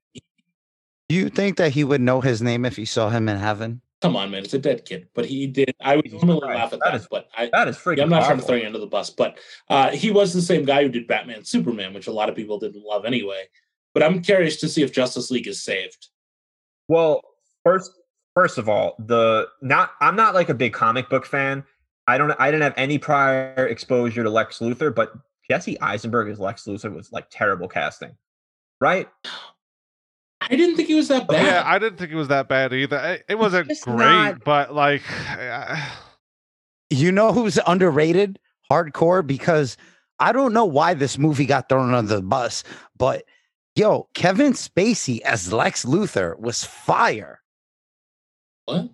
[1.09, 3.81] Do you think that he would know his name if he saw him in heaven?
[4.03, 5.07] Come on, man, it's a dead kid.
[5.15, 5.73] But he did.
[5.81, 7.97] I would normally Christ, laugh at that that, is- but I, That is freaking.
[7.97, 9.39] Yeah, I'm not trying to throw you under the bus, but
[9.69, 12.59] uh, he was the same guy who did Batman Superman, which a lot of people
[12.59, 13.45] didn't love anyway.
[13.93, 16.09] But I'm curious to see if Justice League is saved.
[16.89, 17.21] Well,
[17.63, 17.91] first,
[18.35, 21.63] first of all, the not I'm not like a big comic book fan.
[22.05, 22.31] I don't.
[22.37, 25.13] I didn't have any prior exposure to Lex Luthor, but
[25.49, 28.17] Jesse Eisenberg as Lex Luthor was like terrible casting,
[28.81, 29.07] right?
[30.49, 31.45] I didn't think he was that bad.
[31.45, 32.97] Yeah, I didn't think it was that bad either.
[32.97, 35.01] It, it wasn't great, not- but like,
[35.37, 35.77] uh,
[36.89, 38.39] You know who's underrated
[38.71, 39.25] hardcore?
[39.25, 39.77] Because
[40.19, 42.63] I don't know why this movie got thrown under the bus,
[42.97, 43.23] but
[43.75, 47.41] yo, Kevin Spacey as Lex Luthor was fire.
[48.65, 48.89] what?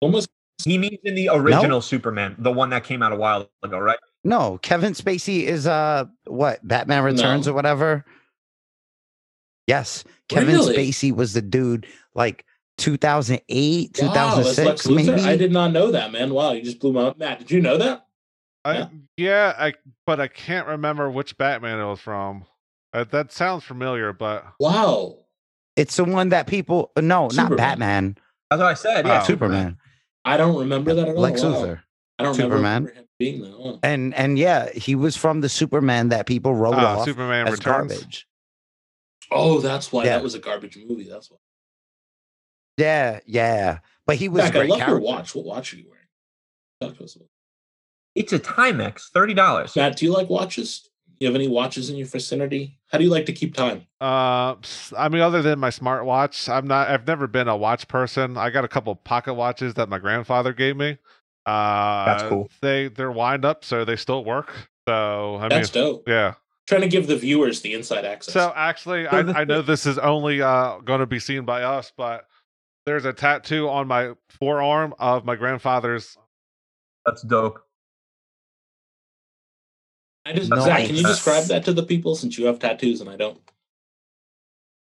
[0.00, 0.28] Almost.
[0.64, 3.98] He means in the original Superman, the one that came out a while ago, right?
[4.24, 7.52] No, Kevin Spacey is uh what Batman Returns No.
[7.52, 8.04] or whatever.
[9.66, 10.76] Yes, Kevin Really?
[10.76, 12.44] Spacey was the dude like
[12.78, 14.88] 2008, wow, 2006.
[14.88, 15.10] Maybe.
[15.22, 16.32] I did not know that, man.
[16.32, 17.18] Wow, you just blew my mind.
[17.18, 17.38] Matt.
[17.40, 18.06] Did you know that?
[18.64, 18.86] I, Yeah.
[19.16, 19.74] yeah, I
[20.06, 22.44] but I can't remember which Batman it was from.
[22.92, 25.16] Uh, that sounds familiar, but Wow.
[25.76, 28.16] It's the one that people no, not Batman.
[28.50, 29.06] That's what I said.
[29.06, 29.26] Yeah, Oh.
[29.26, 29.78] Superman.
[30.24, 31.20] I don't remember that at all.
[31.22, 31.50] Lex Wow.
[31.52, 31.80] Luthor.
[32.18, 32.84] I don't Superman.
[32.84, 33.54] remember him being that.
[33.58, 33.78] Oh.
[33.82, 37.52] And and yeah, he was from the Superman that people wrote Ah, off Superman as
[37.54, 37.92] Returns.
[37.92, 38.26] garbage.
[39.30, 40.10] Oh, that's why Yeah.
[40.16, 41.08] that was a garbage movie.
[41.08, 41.36] That's why.
[42.76, 43.78] Yeah, yeah.
[44.06, 45.34] But he was Back, a I great love your watch.
[45.34, 46.06] What watch are you wearing?
[46.80, 47.28] Talk to us about.
[48.14, 49.76] It's a Timex, thirty dollars.
[49.76, 50.88] Matt, do you like watches?
[51.20, 52.78] You have any watches in your vicinity?
[52.90, 53.86] How do you like to keep time?
[54.00, 56.88] Uh, s- I mean, other than my smartwatch, I'm not.
[56.88, 58.36] I've never been a watch person.
[58.38, 60.96] I got a couple pocket watches that my grandfather gave me.
[61.46, 62.50] Uh, That's cool.
[62.62, 64.50] They they're wind up, so they still work.
[64.88, 66.08] So I That's mean, dope.
[66.08, 66.34] yeah.
[66.70, 68.32] Trying to give the viewers the inside access.
[68.32, 71.90] So actually, I, I know this is only uh, going to be seen by us,
[71.96, 72.28] but
[72.86, 76.16] there's a tattoo on my forearm of my grandfather's.
[77.04, 77.58] That's dope.
[80.24, 83.00] I just, No, Zach, can you describe that to the people since you have tattoos
[83.00, 83.40] and I don't?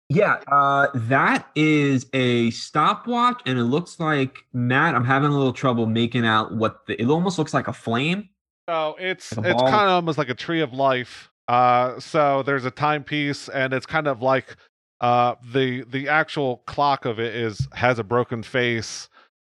[0.10, 4.94] Yeah, uh, that is a stopwatch, and it looks like Matt.
[4.94, 7.02] I'm having a little trouble making out what the.
[7.02, 8.28] It almost looks like a flame.
[8.68, 11.32] So it's Like it's kind of almost like a tree of life.
[11.48, 14.56] Uh, so there's a timepiece, and it's kind of like
[15.00, 19.08] uh the the actual clock of it is has a broken face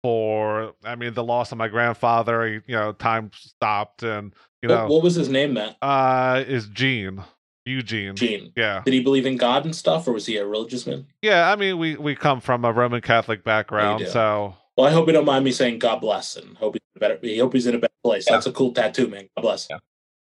[0.03, 2.45] for I mean the loss of my grandfather.
[2.45, 5.77] He, you know, time stopped, and you What, know, what was his name, Matt?
[5.81, 7.23] uh, is Gene
[7.65, 8.15] Eugene?
[8.15, 8.51] Gene.
[8.55, 11.05] Yeah, Did he believe in God and stuff, or was he a religious man?
[11.21, 11.51] yeah.
[11.51, 15.13] I mean, we we come from a Roman Catholic background, so Well, I hope you
[15.13, 17.19] don't mind me saying God bless and hope he's in a better.
[17.23, 18.25] I hope he's in a better place.
[18.27, 18.33] Yeah.
[18.35, 19.29] That's a cool tattoo, man.
[19.37, 19.67] God bless.
[19.69, 19.77] Yeah.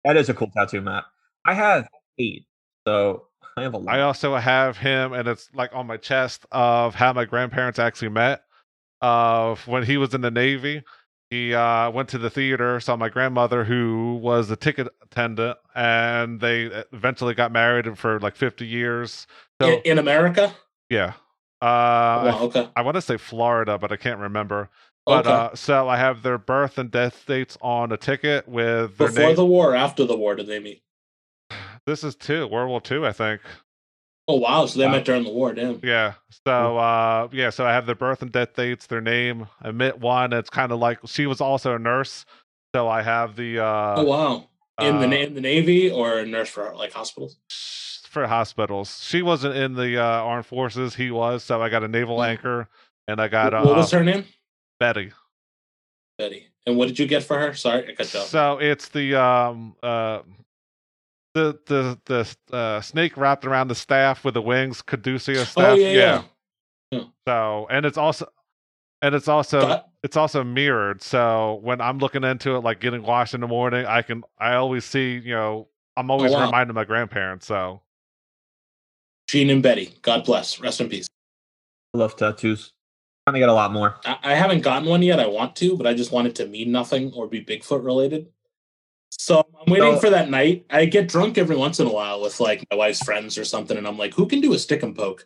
[0.04, 1.04] That is a cool tattoo, Matt.
[1.44, 1.88] I have
[2.18, 2.46] eight,
[2.86, 3.26] so
[3.56, 3.94] I have a lot.
[3.94, 8.10] I also have him, and it's like on my chest of how my grandparents actually
[8.10, 8.42] met.
[9.00, 10.82] Of when he was in the Navy,
[11.28, 16.40] he uh, went to the theater, saw my grandmother, who was a ticket attendant, and
[16.40, 19.26] they eventually got married for like 50 years.
[19.60, 20.54] So, in, in America?
[20.88, 21.14] yeah.
[21.60, 22.68] Uh, wow, okay.
[22.76, 24.68] I, want to say Florida, but I can't remember.
[25.06, 25.34] But okay.
[25.34, 29.22] uh, so I have their birth and death dates on a ticket with their Before
[29.24, 29.36] name.
[29.36, 30.82] the war, or after the war, did they meet?
[31.86, 33.40] This is two World War Two, I think.
[34.26, 34.92] Oh wow, so they Wow.
[34.92, 35.52] met during the war.
[35.52, 35.80] Damn.
[35.82, 36.14] Yeah.
[36.46, 39.48] So uh yeah, so I have their birth and death dates, their name.
[39.60, 40.32] I met one.
[40.32, 42.24] It's kind of like she was also a nurse.
[42.74, 44.48] So I have the uh oh wow.
[44.80, 47.38] In the uh, in the navy or a nurse for like hospitals?
[48.08, 49.02] for hospitals.
[49.04, 51.44] She wasn't in the uh armed forces, he was.
[51.44, 52.28] So I got a naval Mm.
[52.28, 52.68] anchor
[53.08, 54.24] and I got uh, what was her name?
[54.80, 55.12] Betty.
[56.16, 56.46] Betty.
[56.66, 57.52] And what did you get for her?
[57.54, 58.26] Sorry, I cut you off.
[58.28, 60.20] So it's the um uh
[61.34, 65.72] the the the uh, snake wrapped around the staff with the wings, caduceus staff.
[65.72, 66.22] oh yeah,
[66.90, 67.02] yeah.
[67.26, 68.26] So and it's also
[69.02, 71.02] and it's also Got- it's also mirrored.
[71.02, 74.54] So when I'm looking into it, like getting washed in the morning, I can I
[74.54, 76.46] always see, you know, I'm always wow.
[76.46, 77.46] reminded of my grandparents.
[77.46, 77.82] So
[79.26, 79.92] Gene and Betty.
[80.02, 80.60] God bless.
[80.60, 81.06] Rest in peace.
[81.94, 82.72] I love tattoos.
[83.26, 83.96] i Trying to get a lot more.
[84.04, 85.18] I, I haven't gotten one yet.
[85.18, 88.28] I want to, but I just want it to mean nothing or be Bigfoot related.
[89.18, 90.66] So I'm waiting So- for that night.
[90.70, 93.76] I get drunk every once in a while with like my wife's friends or something,
[93.76, 95.24] and I'm like, who can do a stick and poke?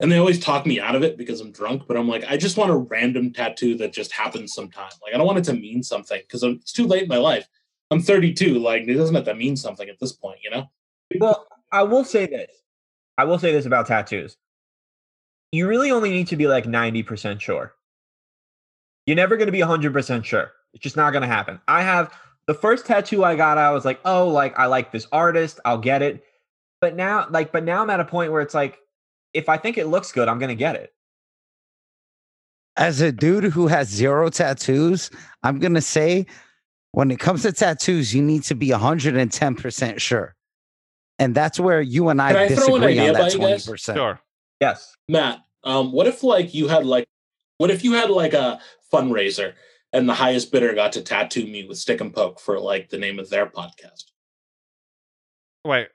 [0.00, 2.38] And they always talk me out of it because I'm drunk, but I'm like, I
[2.38, 4.90] just want a random tattoo that just happens sometime.
[5.02, 7.46] Like, I don't want it to mean something because it's too late in my life.
[7.90, 8.58] I'm 32.
[8.58, 10.70] Like, it doesn't have to mean something at this point, you know?
[11.18, 12.50] Well, I will say this.
[13.18, 14.38] I will say this about tattoos.
[15.52, 17.74] You really only need to be like 90% sure.
[19.04, 20.52] You're never going to be 100% sure.
[20.72, 21.60] It's just not going to happen.
[21.68, 22.14] I have
[22.50, 25.78] the first tattoo I got, I was like, oh, like I like this artist, I'll
[25.78, 26.24] get it.
[26.80, 28.76] But now, like, but now I'm at a point where it's like,
[29.32, 30.92] if I think it looks good, I'm going to get it.
[32.76, 35.12] As a dude who has zero tattoos,
[35.44, 36.26] I'm gonna say
[36.90, 40.34] when it comes to tattoos, you need to be 110% sure.
[41.20, 43.66] And that's where you and I Can I disagree idea on that by you guys?
[43.66, 43.94] 20%.
[43.94, 44.20] sure.
[44.60, 44.96] Yes.
[45.08, 47.06] Matt, um, what if like you had like,
[47.58, 48.60] what if you had like a
[48.92, 49.52] fundraiser
[49.92, 52.98] and the highest bidder got to tattoo me with stick and poke for like the
[52.98, 54.04] name of their podcast?
[55.64, 55.88] Wait,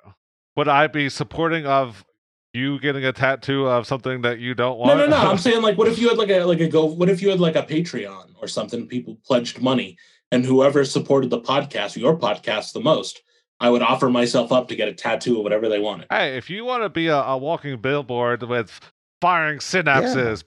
[0.56, 2.06] would I be supporting of
[2.54, 4.98] you getting a tattoo of something that you don't want?
[4.98, 5.08] no, no.
[5.08, 5.30] No.
[5.30, 6.86] I'm saying like, what if you had like a like a go?
[6.86, 8.88] What if you had like a Patreon or something?
[8.88, 9.98] People pledged money,
[10.32, 13.22] and whoever supported the podcast, your podcast, the most,
[13.60, 16.08] I would offer myself up to get a tattoo of whatever they wanted.
[16.12, 18.80] hey, if you want to be a, a walking billboard with
[19.22, 20.44] firing synapses,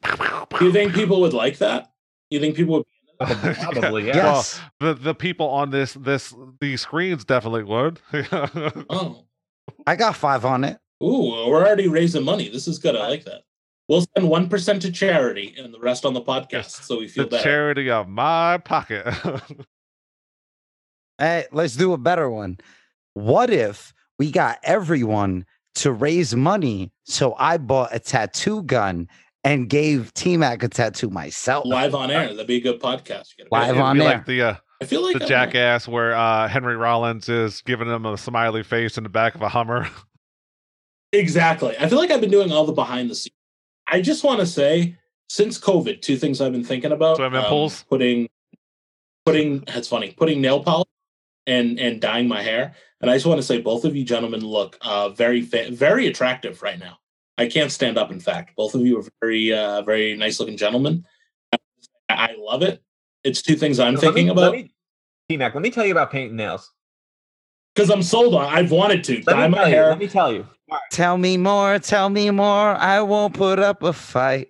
[0.58, 1.90] Do you think people would like that?
[2.30, 2.86] You think people would?
[3.62, 4.16] Probably, yeah.
[4.16, 4.60] Yes.
[4.80, 8.00] the the people on this this these screens definitely would.
[8.90, 9.24] Oh,
[9.86, 10.78] I got five on it.
[11.02, 12.48] ooh, we're already raising money.
[12.48, 12.96] This is good.
[12.96, 13.42] I like that.
[13.88, 17.12] We'll send one percent to charity and the rest on the podcast, so we the
[17.12, 17.42] feel better.
[17.42, 19.06] charity of my pocket.
[21.18, 22.58] Hey, let's do a better one.
[23.14, 25.44] What if we got everyone
[25.78, 26.90] to raise money.
[27.04, 29.08] So I bought a tattoo gun
[29.48, 31.64] and gave T Mac a tattoo myself.
[31.66, 32.28] Live on air.
[32.28, 33.28] That'd be a good podcast.
[33.38, 34.04] You Live It'd on air.
[34.04, 37.88] like the uh, I feel like the I'm- jackass where uh, Henry Rollins is giving
[37.88, 39.88] him a smiley face in the back of a Hummer.
[41.12, 41.74] Exactly.
[41.78, 43.34] I feel like I've been doing all the behind the scenes.
[43.86, 44.98] I just want to say,
[45.30, 47.82] since COVID, two things I've been thinking about: Swimming pools?
[47.88, 48.28] putting,
[49.24, 49.60] putting.
[49.60, 50.12] That's funny.
[50.12, 50.86] Putting nail polish
[51.46, 52.74] and and dyeing my hair.
[53.00, 56.08] And I just want to say, both of you gentlemen look uh, very fa- very
[56.08, 56.98] attractive right now.
[57.38, 58.10] I can't stand up.
[58.10, 61.06] In fact, both of you are very uh, very nice looking gentlemen.
[61.52, 61.58] I,
[62.10, 62.82] I love it.
[63.24, 64.70] It's two things I'm Let thinking me- about Let me,
[65.30, 66.72] T-Mac, let me tell you about painting nails.
[67.74, 68.44] because I'm sold on.
[68.46, 69.88] I've wanted to Let dye my tell you, hair.
[69.90, 70.46] let me tell you.
[70.90, 72.74] Tell me more, tell me more.
[72.74, 74.48] I won't put up a fight.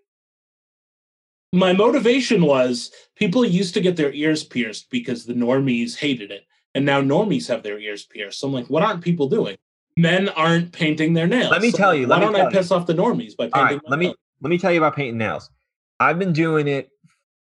[1.52, 6.44] my motivation was people used to get their ears pierced because the normies hated it.
[6.74, 8.38] And now normies have their ears pierced.
[8.40, 9.56] So I'm like, what aren't people doing?
[9.98, 11.50] Men aren't painting their nails.
[11.50, 12.58] Let me So tell you, Why let don't I tell you.
[12.58, 14.16] piss off the normies by painting All right, my let me nails?
[14.40, 15.50] let me tell you about painting nails.
[15.98, 16.88] I've been doing it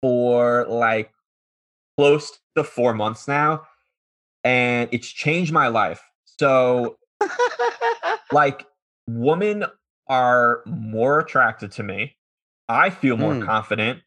[0.00, 1.10] for like
[1.98, 3.62] close to four months now,
[4.44, 6.00] and it's changed my life.
[6.38, 6.96] So,
[8.32, 8.64] like,
[9.08, 9.64] women
[10.08, 12.16] are more attracted to me.
[12.68, 13.44] I feel more Mm.
[13.46, 14.00] confident.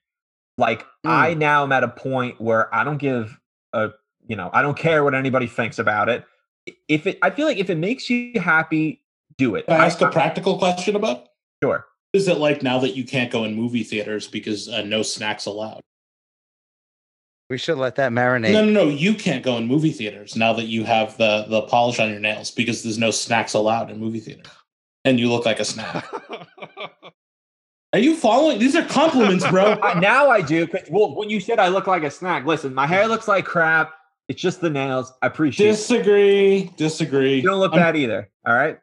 [0.57, 3.37] Like, I now am at a point where I don't give
[3.73, 3.89] a,
[4.25, 6.23] you know, I don't care what anybody thinks about it.
[6.87, 9.01] If it, I feel like if it makes you happy,
[9.37, 9.65] do it.
[9.67, 11.27] Can I ask I- a practical question about?
[11.63, 11.85] Sure.
[12.13, 15.45] Is it like now that you can't go in movie theaters because uh, no snacks
[15.45, 15.81] allowed?
[17.49, 18.51] we should let that marinate.
[18.51, 18.89] No, no, no.
[18.89, 22.19] You can't go in movie theaters now that you have the the polish on your
[22.19, 24.49] nails because there's no snacks allowed in movie theater,
[25.05, 26.05] and you look like a snack.
[27.93, 28.59] Are you following?
[28.59, 29.75] These are compliments, bro.
[29.99, 30.67] Now I do.
[30.67, 33.45] 'cause- Well, when you said I look like a snack, listen, my hair looks like
[33.45, 33.93] crap.
[34.29, 35.13] It's just the nails.
[35.21, 35.71] I appreciate it.
[35.71, 36.71] disagree.
[36.77, 37.35] Disagree.
[37.35, 38.29] You don't look I'm- bad either.
[38.45, 38.79] All right.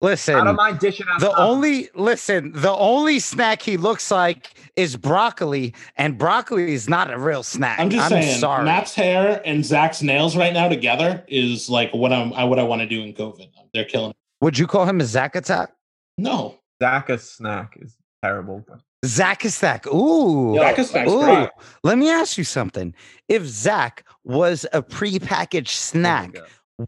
[0.00, 1.20] Listen, I don't mind dishing out.
[1.20, 1.38] the stuff.
[1.38, 7.16] only listen, the only snack he looks like is broccoli, and broccoli is not a
[7.16, 7.78] real snack.
[7.78, 8.64] I'm just saying, sorry.
[8.64, 12.64] Matt's hair and Zach's nails right now together is like what I'm I, what I
[12.64, 13.46] want to do in COVID.
[13.72, 14.12] They're killing.
[14.40, 15.70] Would you call him a Zack attack?
[16.18, 18.64] No, Zach a snack is terrible.
[18.68, 19.86] Zack attack.
[19.88, 20.54] Ooh.
[20.56, 21.24] Zach is Zach's Ooh.
[21.24, 21.48] great.
[21.84, 22.94] Let me ask you something.
[23.28, 26.36] If Zach was a prepackaged snack,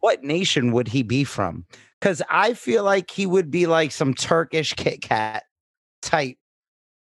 [0.00, 1.64] what nation would he be from?
[2.00, 5.44] Because I feel like he would be like some Turkish Kit Kat
[6.02, 6.36] type.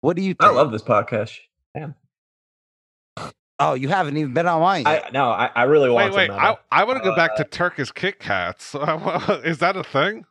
[0.02, 1.38] What do you I love this podcast.
[1.76, 1.96] Damn.
[3.60, 5.06] Oh, you haven't even been on mine yet.
[5.06, 6.36] I no, I, I really want wait, wait.
[6.36, 8.76] I, I want to go back Uh, to Turkish Kit Kats.
[9.46, 10.26] is that a thing?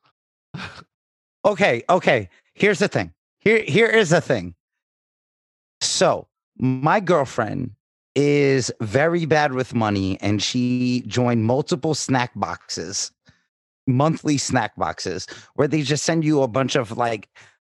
[1.45, 2.28] okay, okay.
[2.55, 3.12] Here's the thing.
[3.41, 4.55] Here, here is the thing.
[6.03, 6.26] So
[6.59, 7.76] my girlfriend
[8.16, 13.12] is very bad with money, and she joined multiple snack boxes,
[13.86, 17.28] monthly snack boxes, where they just send you a bunch of like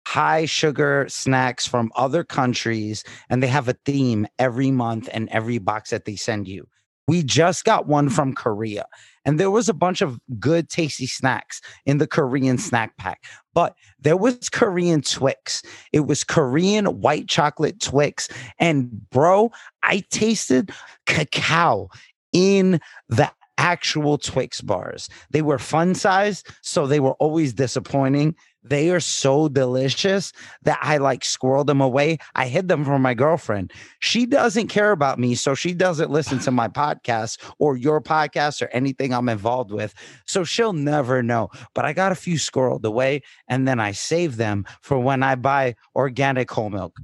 [0.08, 5.58] high sugar snacks from other countries, and they have a theme every month and every
[5.58, 6.70] box that they send you.
[7.08, 8.86] We just got one from Korea,
[9.26, 13.24] and there was a bunch of good, tasty snacks in the Korean snack pack.
[13.54, 15.62] But there was Korean Twix.
[15.92, 18.30] It was Korean white chocolate Twix.
[18.60, 19.52] And bro,
[19.84, 20.72] I tasted
[21.06, 21.90] cacao
[22.32, 22.80] in
[23.10, 25.10] the actual Twix bars.
[25.30, 28.36] They were fun size, so they were always disappointing.
[28.64, 30.34] They are so delicious
[30.64, 32.20] that I like squirreled them away.
[32.36, 33.72] I hid them from my girlfriend.
[34.00, 38.62] She doesn't care about me, so she doesn't listen to my podcast or your podcast
[38.62, 39.94] or anything I'm involved with.
[40.26, 41.50] So she'll never know.
[41.74, 45.36] But I got a few squirreled away and then I save them for when I
[45.36, 46.98] buy organic whole milk.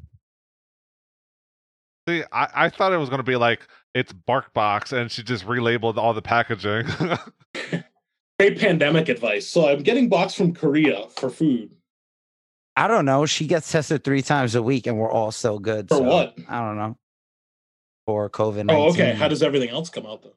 [2.08, 5.24] See, I, I thought it was going to be like it's Bark Box, and she
[5.24, 6.86] just relabeled all the packaging.
[8.39, 9.47] Great pandemic advice.
[9.47, 11.75] So I'm getting box from Korea for food.
[12.75, 13.25] I don't know.
[13.25, 15.89] She gets tested three times a week and we're all so good.
[15.89, 16.38] For so what?
[16.47, 16.97] I don't know.
[18.05, 18.75] For COVID 19.
[18.75, 19.13] Oh, okay.
[19.13, 20.33] How does everything else come out though?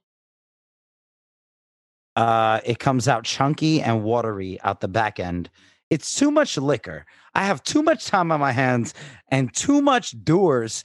[2.16, 5.48] uh, it comes out chunky and watery out the back end.
[5.90, 7.04] It's too much liquor.
[7.34, 8.94] I have too much time on my hands
[9.28, 10.84] and too much doers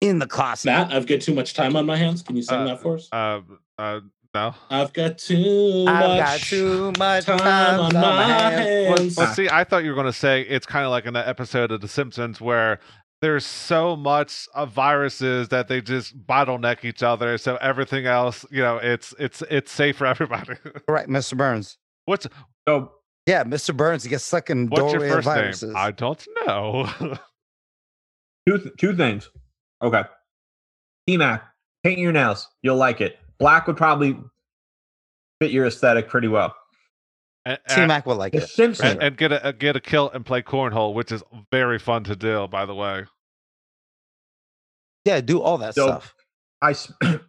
[0.00, 0.66] in the closet.
[0.66, 2.22] Matt, I've got too much time on my hands.
[2.22, 3.08] Can you sing Uh, that for us?
[3.12, 3.40] uh,
[3.78, 4.00] uh,
[4.34, 4.54] no.
[4.70, 6.18] I've got too I've much.
[6.18, 8.98] got too much time time on on my my hands.
[9.00, 9.16] hands.
[9.16, 11.28] Well, see, I thought you were going to say it's kind of like in that
[11.28, 12.78] episode of The Simpsons where
[13.20, 17.38] there's so much of viruses that they just bottleneck each other.
[17.38, 20.54] So everything else, you know, it's it's it's safe for everybody.
[20.88, 21.36] Right, Mr.
[21.36, 21.78] Burns.
[22.06, 22.26] what's
[22.66, 22.92] So
[23.26, 23.76] Yeah, Mr.
[23.76, 25.62] Burns gets stuck in what's your doorway of first viruses.
[25.68, 25.76] name?
[25.76, 26.88] I don't know.
[28.48, 29.30] two th- two things.
[29.82, 30.02] Okay.
[31.06, 31.44] T Mac,
[31.84, 32.48] paint your nails.
[32.62, 33.18] You'll like it.
[33.42, 34.16] Black would probably
[35.40, 36.54] fit your aesthetic pretty well.
[37.44, 38.48] And, T and, Mac will like The it.
[38.48, 38.88] Simpsons.
[38.92, 42.14] and, and get a get a kill and play cornhole, which is very fun to
[42.14, 42.46] do.
[42.48, 43.04] By the way,
[45.04, 46.14] Yeah, do all that So- stuff.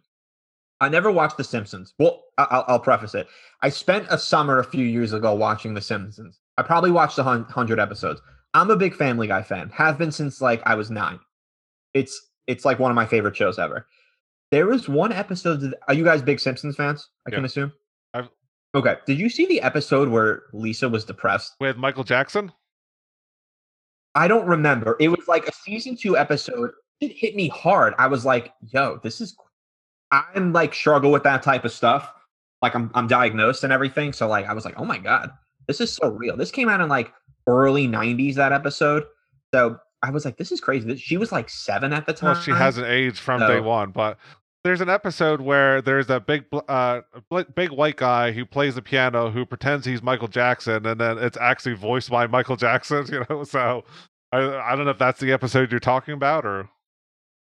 [0.80, 1.94] I never watched The Simpsons.
[1.98, 3.26] Well, I- I'll, I'll preface it.
[3.62, 6.38] I spent a summer a few years ago watching The Simpsons.
[6.58, 8.20] I probably watched a hun- hundred episodes.
[8.54, 9.70] I'm a big Family Guy fan.
[9.70, 11.18] Have been since like I was nine.
[11.94, 13.86] It's it's like one of my favorite shows ever.
[14.54, 15.62] There was one episode.
[15.62, 17.08] That, are you guys big Simpsons fans?
[17.26, 17.72] I can assume.
[18.14, 18.28] I've-
[18.76, 18.94] Okay.
[19.04, 21.54] Did you see the episode where Lisa was depressed?
[21.58, 22.52] with Michael Jackson.
[24.14, 24.96] I don't remember.
[25.00, 26.70] It was like a season two episode.
[27.00, 27.94] It hit me hard.
[27.98, 29.36] I was like, yo, this is
[30.12, 32.12] I'm like struggle with that type of stuff.
[32.62, 34.12] Like I'm I'm diagnosed and everything.
[34.12, 35.30] So like I was like, oh my God,
[35.66, 36.36] this is so real.
[36.36, 37.12] This came out in like
[37.48, 39.04] early 90s, that episode.
[39.52, 40.96] So I was like, this is crazy.
[40.96, 42.34] She was like seven at the time.
[42.34, 44.18] Well, she hasn't aged from day one, but
[44.64, 47.02] there's an episode where there's a big, uh,
[47.54, 51.36] big white guy who plays the piano who pretends he's Michael Jackson, and then it's
[51.36, 53.06] actually voiced by Michael Jackson.
[53.14, 53.84] You know, so
[54.32, 56.68] I, I don't know if that's the episode you're talking about, or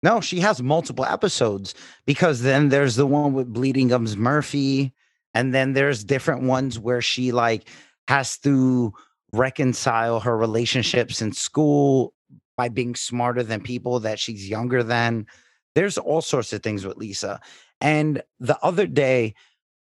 [0.02, 1.74] No, she has multiple episodes
[2.06, 4.92] because then there's the one with Bleeding Gums Murphy,
[5.32, 7.68] and then there's different ones where she like
[8.08, 8.92] has to
[9.32, 12.12] reconcile her relationships in school
[12.56, 15.26] by being smarter than people that she's younger than.
[15.74, 17.40] There's all sorts of things with Lisa.
[17.80, 19.34] And the other day,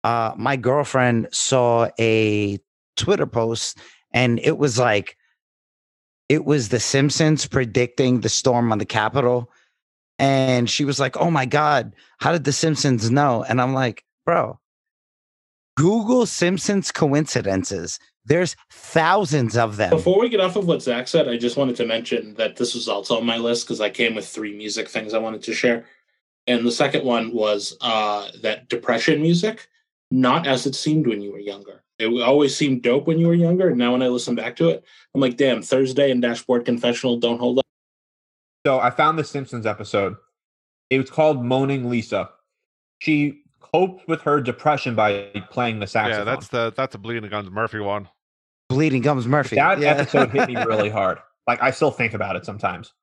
[0.03, 2.59] uh, my girlfriend saw a
[2.97, 3.77] Twitter post,
[4.11, 5.17] and it was like,
[6.29, 9.51] it was The Simpsons predicting the storm on the Capitol
[10.19, 14.03] and she was like, "Oh my god, how did the Simpsons know?" And I'm like,
[14.25, 14.59] "Bro,
[15.75, 17.99] Google Simpsons coincidences.
[18.25, 21.75] There's thousands of them." Before we get off of what Zach said, I just wanted
[21.77, 24.87] to mention that this was also on my list because I came with three music
[24.87, 25.85] things I wanted to share.
[26.47, 29.67] And the second one was uh, that depression music,
[30.11, 31.83] not as it seemed when you were younger.
[31.97, 33.69] It always seemed dope when you were younger.
[33.69, 37.17] And now when I listen back to it, I'm like, damn, Thursday and Dashboard Confessional
[37.17, 37.65] don't hold up.
[38.65, 40.15] So I found the Simpsons episode.
[40.89, 42.29] It was called Moaning Lisa.
[42.99, 46.19] She coped with her depression by playing the saxophone.
[46.19, 48.09] yeah, that's the that's a Bleeding Guns Murphy one.
[48.69, 49.55] Bleeding Gums Murphy.
[49.55, 49.89] That yeah.
[49.89, 51.19] episode hit me really hard.
[51.47, 52.93] Like I still think about it sometimes.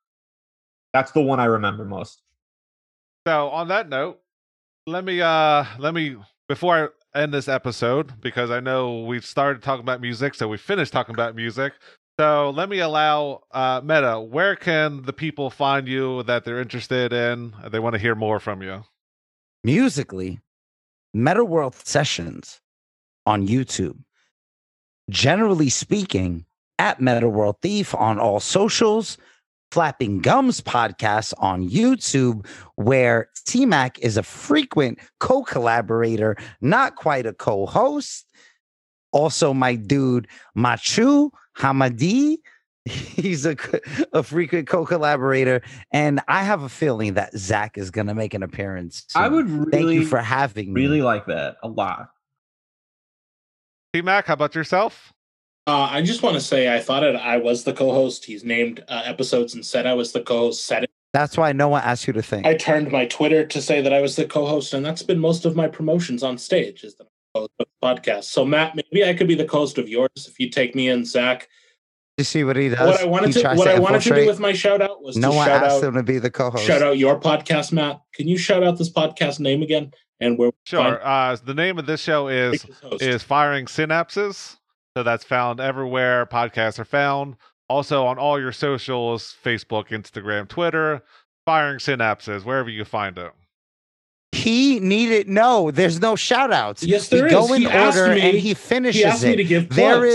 [0.92, 2.22] That's the one I remember most.
[3.26, 4.20] So on that note,
[4.86, 6.16] let me uh let me
[6.48, 10.56] before I end this episode because I know we've started talking about music, so we
[10.58, 11.74] finished talking about music.
[12.20, 17.12] So let me allow uh Meta, where can the people find you that they're interested
[17.12, 17.54] in?
[17.70, 18.84] They want to hear more from you.
[19.64, 20.40] musically
[21.14, 22.60] meta world sessions
[23.26, 23.98] on youtube
[25.10, 26.44] generally speaking
[26.78, 29.18] at meta world thief on all socials
[29.70, 32.46] flapping gums podcast on youtube
[32.76, 38.26] where t-mac is a frequent co-collaborator not quite a co-host
[39.12, 42.36] also my dude machu hamadi
[42.84, 43.56] he's a,
[44.12, 48.42] a frequent co-collaborator and i have a feeling that zach is going to make an
[48.42, 50.80] appearance I would really, Thank you for having me.
[50.80, 52.08] really like that a lot.
[53.92, 55.12] T Mac, how about yourself?
[55.66, 58.24] Uh, I just want to say I thought it, I was the co-host.
[58.24, 60.64] He's named uh, episodes and said I was the co-host.
[60.64, 60.90] Said it.
[61.12, 62.46] That's why no one asked you to think.
[62.46, 65.44] I turned my Twitter to say that I was the co-host, and that's been most
[65.44, 68.24] of my promotions on stage is the co-host of the podcast.
[68.24, 71.04] So Matt, maybe I could be the co-host of yours if you take me in,
[71.04, 71.48] Zach.
[72.16, 72.80] you see what he does?
[72.80, 75.02] what I wanted He to tries what I wanted to do with my shout out
[75.02, 76.64] was no to one shout asked out him to be the co-host.
[76.64, 78.00] shout out your podcast, Matt.
[78.14, 79.92] Can you shout out this podcast name again
[80.22, 80.82] and where we Sure.
[80.82, 82.64] find Uh the name of this show is
[83.00, 84.56] is Firing Synapses.
[84.96, 87.36] So that's found everywhere podcasts are found.
[87.68, 91.02] Also on all your socials, Facebook, Instagram, Twitter,
[91.46, 93.32] Firing Synapses, wherever you find it.
[94.34, 95.70] He needed no.
[95.70, 96.82] There's no shout outs.
[96.82, 99.30] Yes, we there go in He asked order me- and he finishes he asked me
[99.32, 99.36] it.
[99.36, 100.06] to give There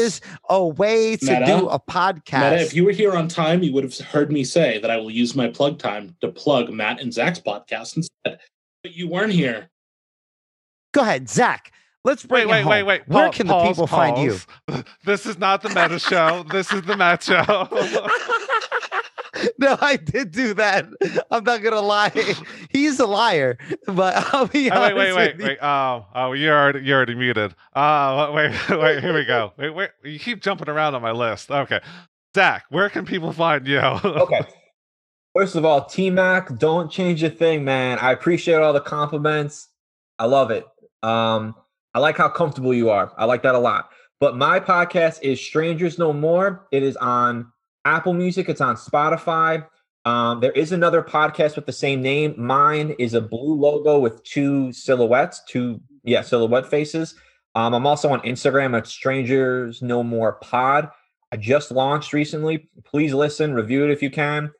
[0.49, 2.51] a way to Meta, do a podcast.
[2.51, 4.97] Meta, if you were here on time, you would have heard me say that I
[4.97, 8.39] will use my plug time to plug Matt and Zach's podcast instead.
[8.83, 9.69] But you weren't here.
[10.97, 11.71] Go ahead, Zach.
[12.03, 12.69] Let's bring Wait, it wait, home.
[12.71, 13.07] wait, wait.
[13.07, 14.39] Where Pa- can pause, the people find you?
[15.05, 16.43] This is not the meta show.
[16.49, 17.43] This is the Matt show.
[19.59, 20.87] no, I did do that.
[21.29, 22.09] I'm not gonna lie.
[22.71, 25.57] He's a liar, but I'll be Oh, wait, honest wait, wait, wait.
[25.61, 27.53] Oh, oh, you're already, you're already muted.
[27.75, 29.53] Uh, wait, wait, here we go.
[29.55, 31.51] Wait, wait, you keep jumping around on my list.
[31.51, 31.79] Okay,
[32.35, 33.77] Zach, where can people find you?
[33.77, 34.41] Okay.
[35.35, 37.99] First of all, T Mac, don't change a thing, man.
[37.99, 39.67] I appreciate all the compliments.
[40.17, 40.65] I love it.
[41.03, 41.55] Um,
[41.93, 43.11] I like how comfortable you are.
[43.17, 43.89] I like that a lot.
[44.19, 46.67] But my podcast is Strangers No More.
[46.71, 47.51] It is on
[47.85, 48.49] Apple Music.
[48.49, 49.65] It's on Spotify.
[50.05, 52.33] Um, there is another podcast with the same name.
[52.37, 57.15] Mine is a blue logo with two silhouettes, two yeah silhouette faces.
[57.55, 60.89] Um, I'm also on Instagram at Strangers No More Pod.
[61.31, 62.69] I just launched recently.
[62.85, 64.51] Please listen, review it if you can.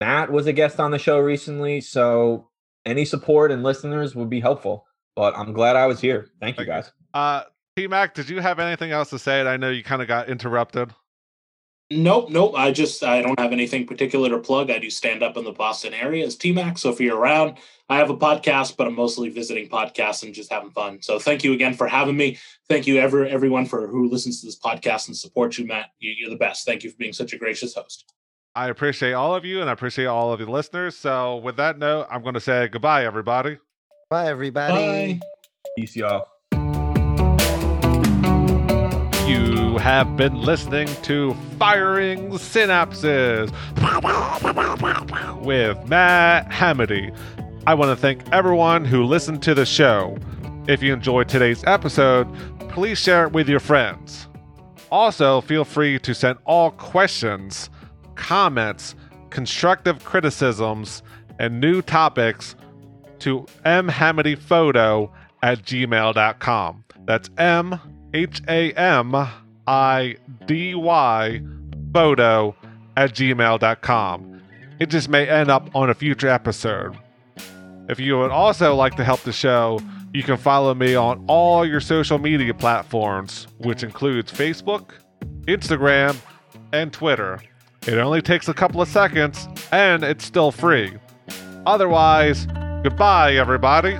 [0.00, 2.50] Matt was a guest on the show recently, so
[2.84, 4.84] any support and listeners would be helpful.
[5.16, 6.30] But I'm glad I was here.
[6.40, 6.90] Thank you guys.
[7.12, 7.42] Uh,
[7.76, 9.42] T Mac, did you have anything else to say?
[9.42, 10.92] I know you kind of got interrupted.
[11.90, 12.54] Nope, nope.
[12.56, 14.70] I just I don't have anything particular to plug.
[14.70, 16.78] I do stand up in the Boston area as T Mac.
[16.78, 17.58] So if you're around,
[17.88, 21.02] I have a podcast, but I'm mostly visiting podcasts and just having fun.
[21.02, 22.38] So thank you again for having me.
[22.68, 25.90] Thank you ever everyone for who listens to this podcast and supports you, Matt.
[25.98, 26.64] You're the best.
[26.64, 28.12] Thank you for being such a gracious host.
[28.54, 30.96] I appreciate all of you and I appreciate all of the listeners.
[30.96, 33.58] So with that note, I'm going to say goodbye, everybody.
[34.10, 35.14] Bye, everybody.
[35.14, 35.20] Bye.
[35.76, 36.28] Peace, y'all.
[39.26, 43.50] You have been listening to Firing Synapses
[45.44, 47.10] with Matt Hamidy.
[47.66, 50.18] I want to thank everyone who listened to the show.
[50.68, 52.28] If you enjoyed today's episode,
[52.68, 54.28] please share it with your friends.
[54.90, 57.70] Also, feel free to send all questions,
[58.14, 58.94] comments,
[59.30, 61.02] constructive criticisms,
[61.38, 62.54] and new topics
[63.24, 65.10] to mhamidyphoto
[65.42, 66.84] at gmail.com.
[67.06, 67.80] That's M
[68.12, 69.14] H A M
[69.66, 70.16] I
[70.46, 71.42] D Y
[71.92, 72.54] photo
[72.96, 74.42] at gmail.com.
[74.78, 76.96] It just may end up on a future episode.
[77.88, 79.80] If you would also like to help the show,
[80.12, 84.90] you can follow me on all your social media platforms, which includes Facebook,
[85.42, 86.16] Instagram,
[86.72, 87.40] and Twitter.
[87.86, 90.94] It only takes a couple of seconds, and it's still free.
[91.66, 92.46] Otherwise,
[92.84, 93.98] goodbye, everybody.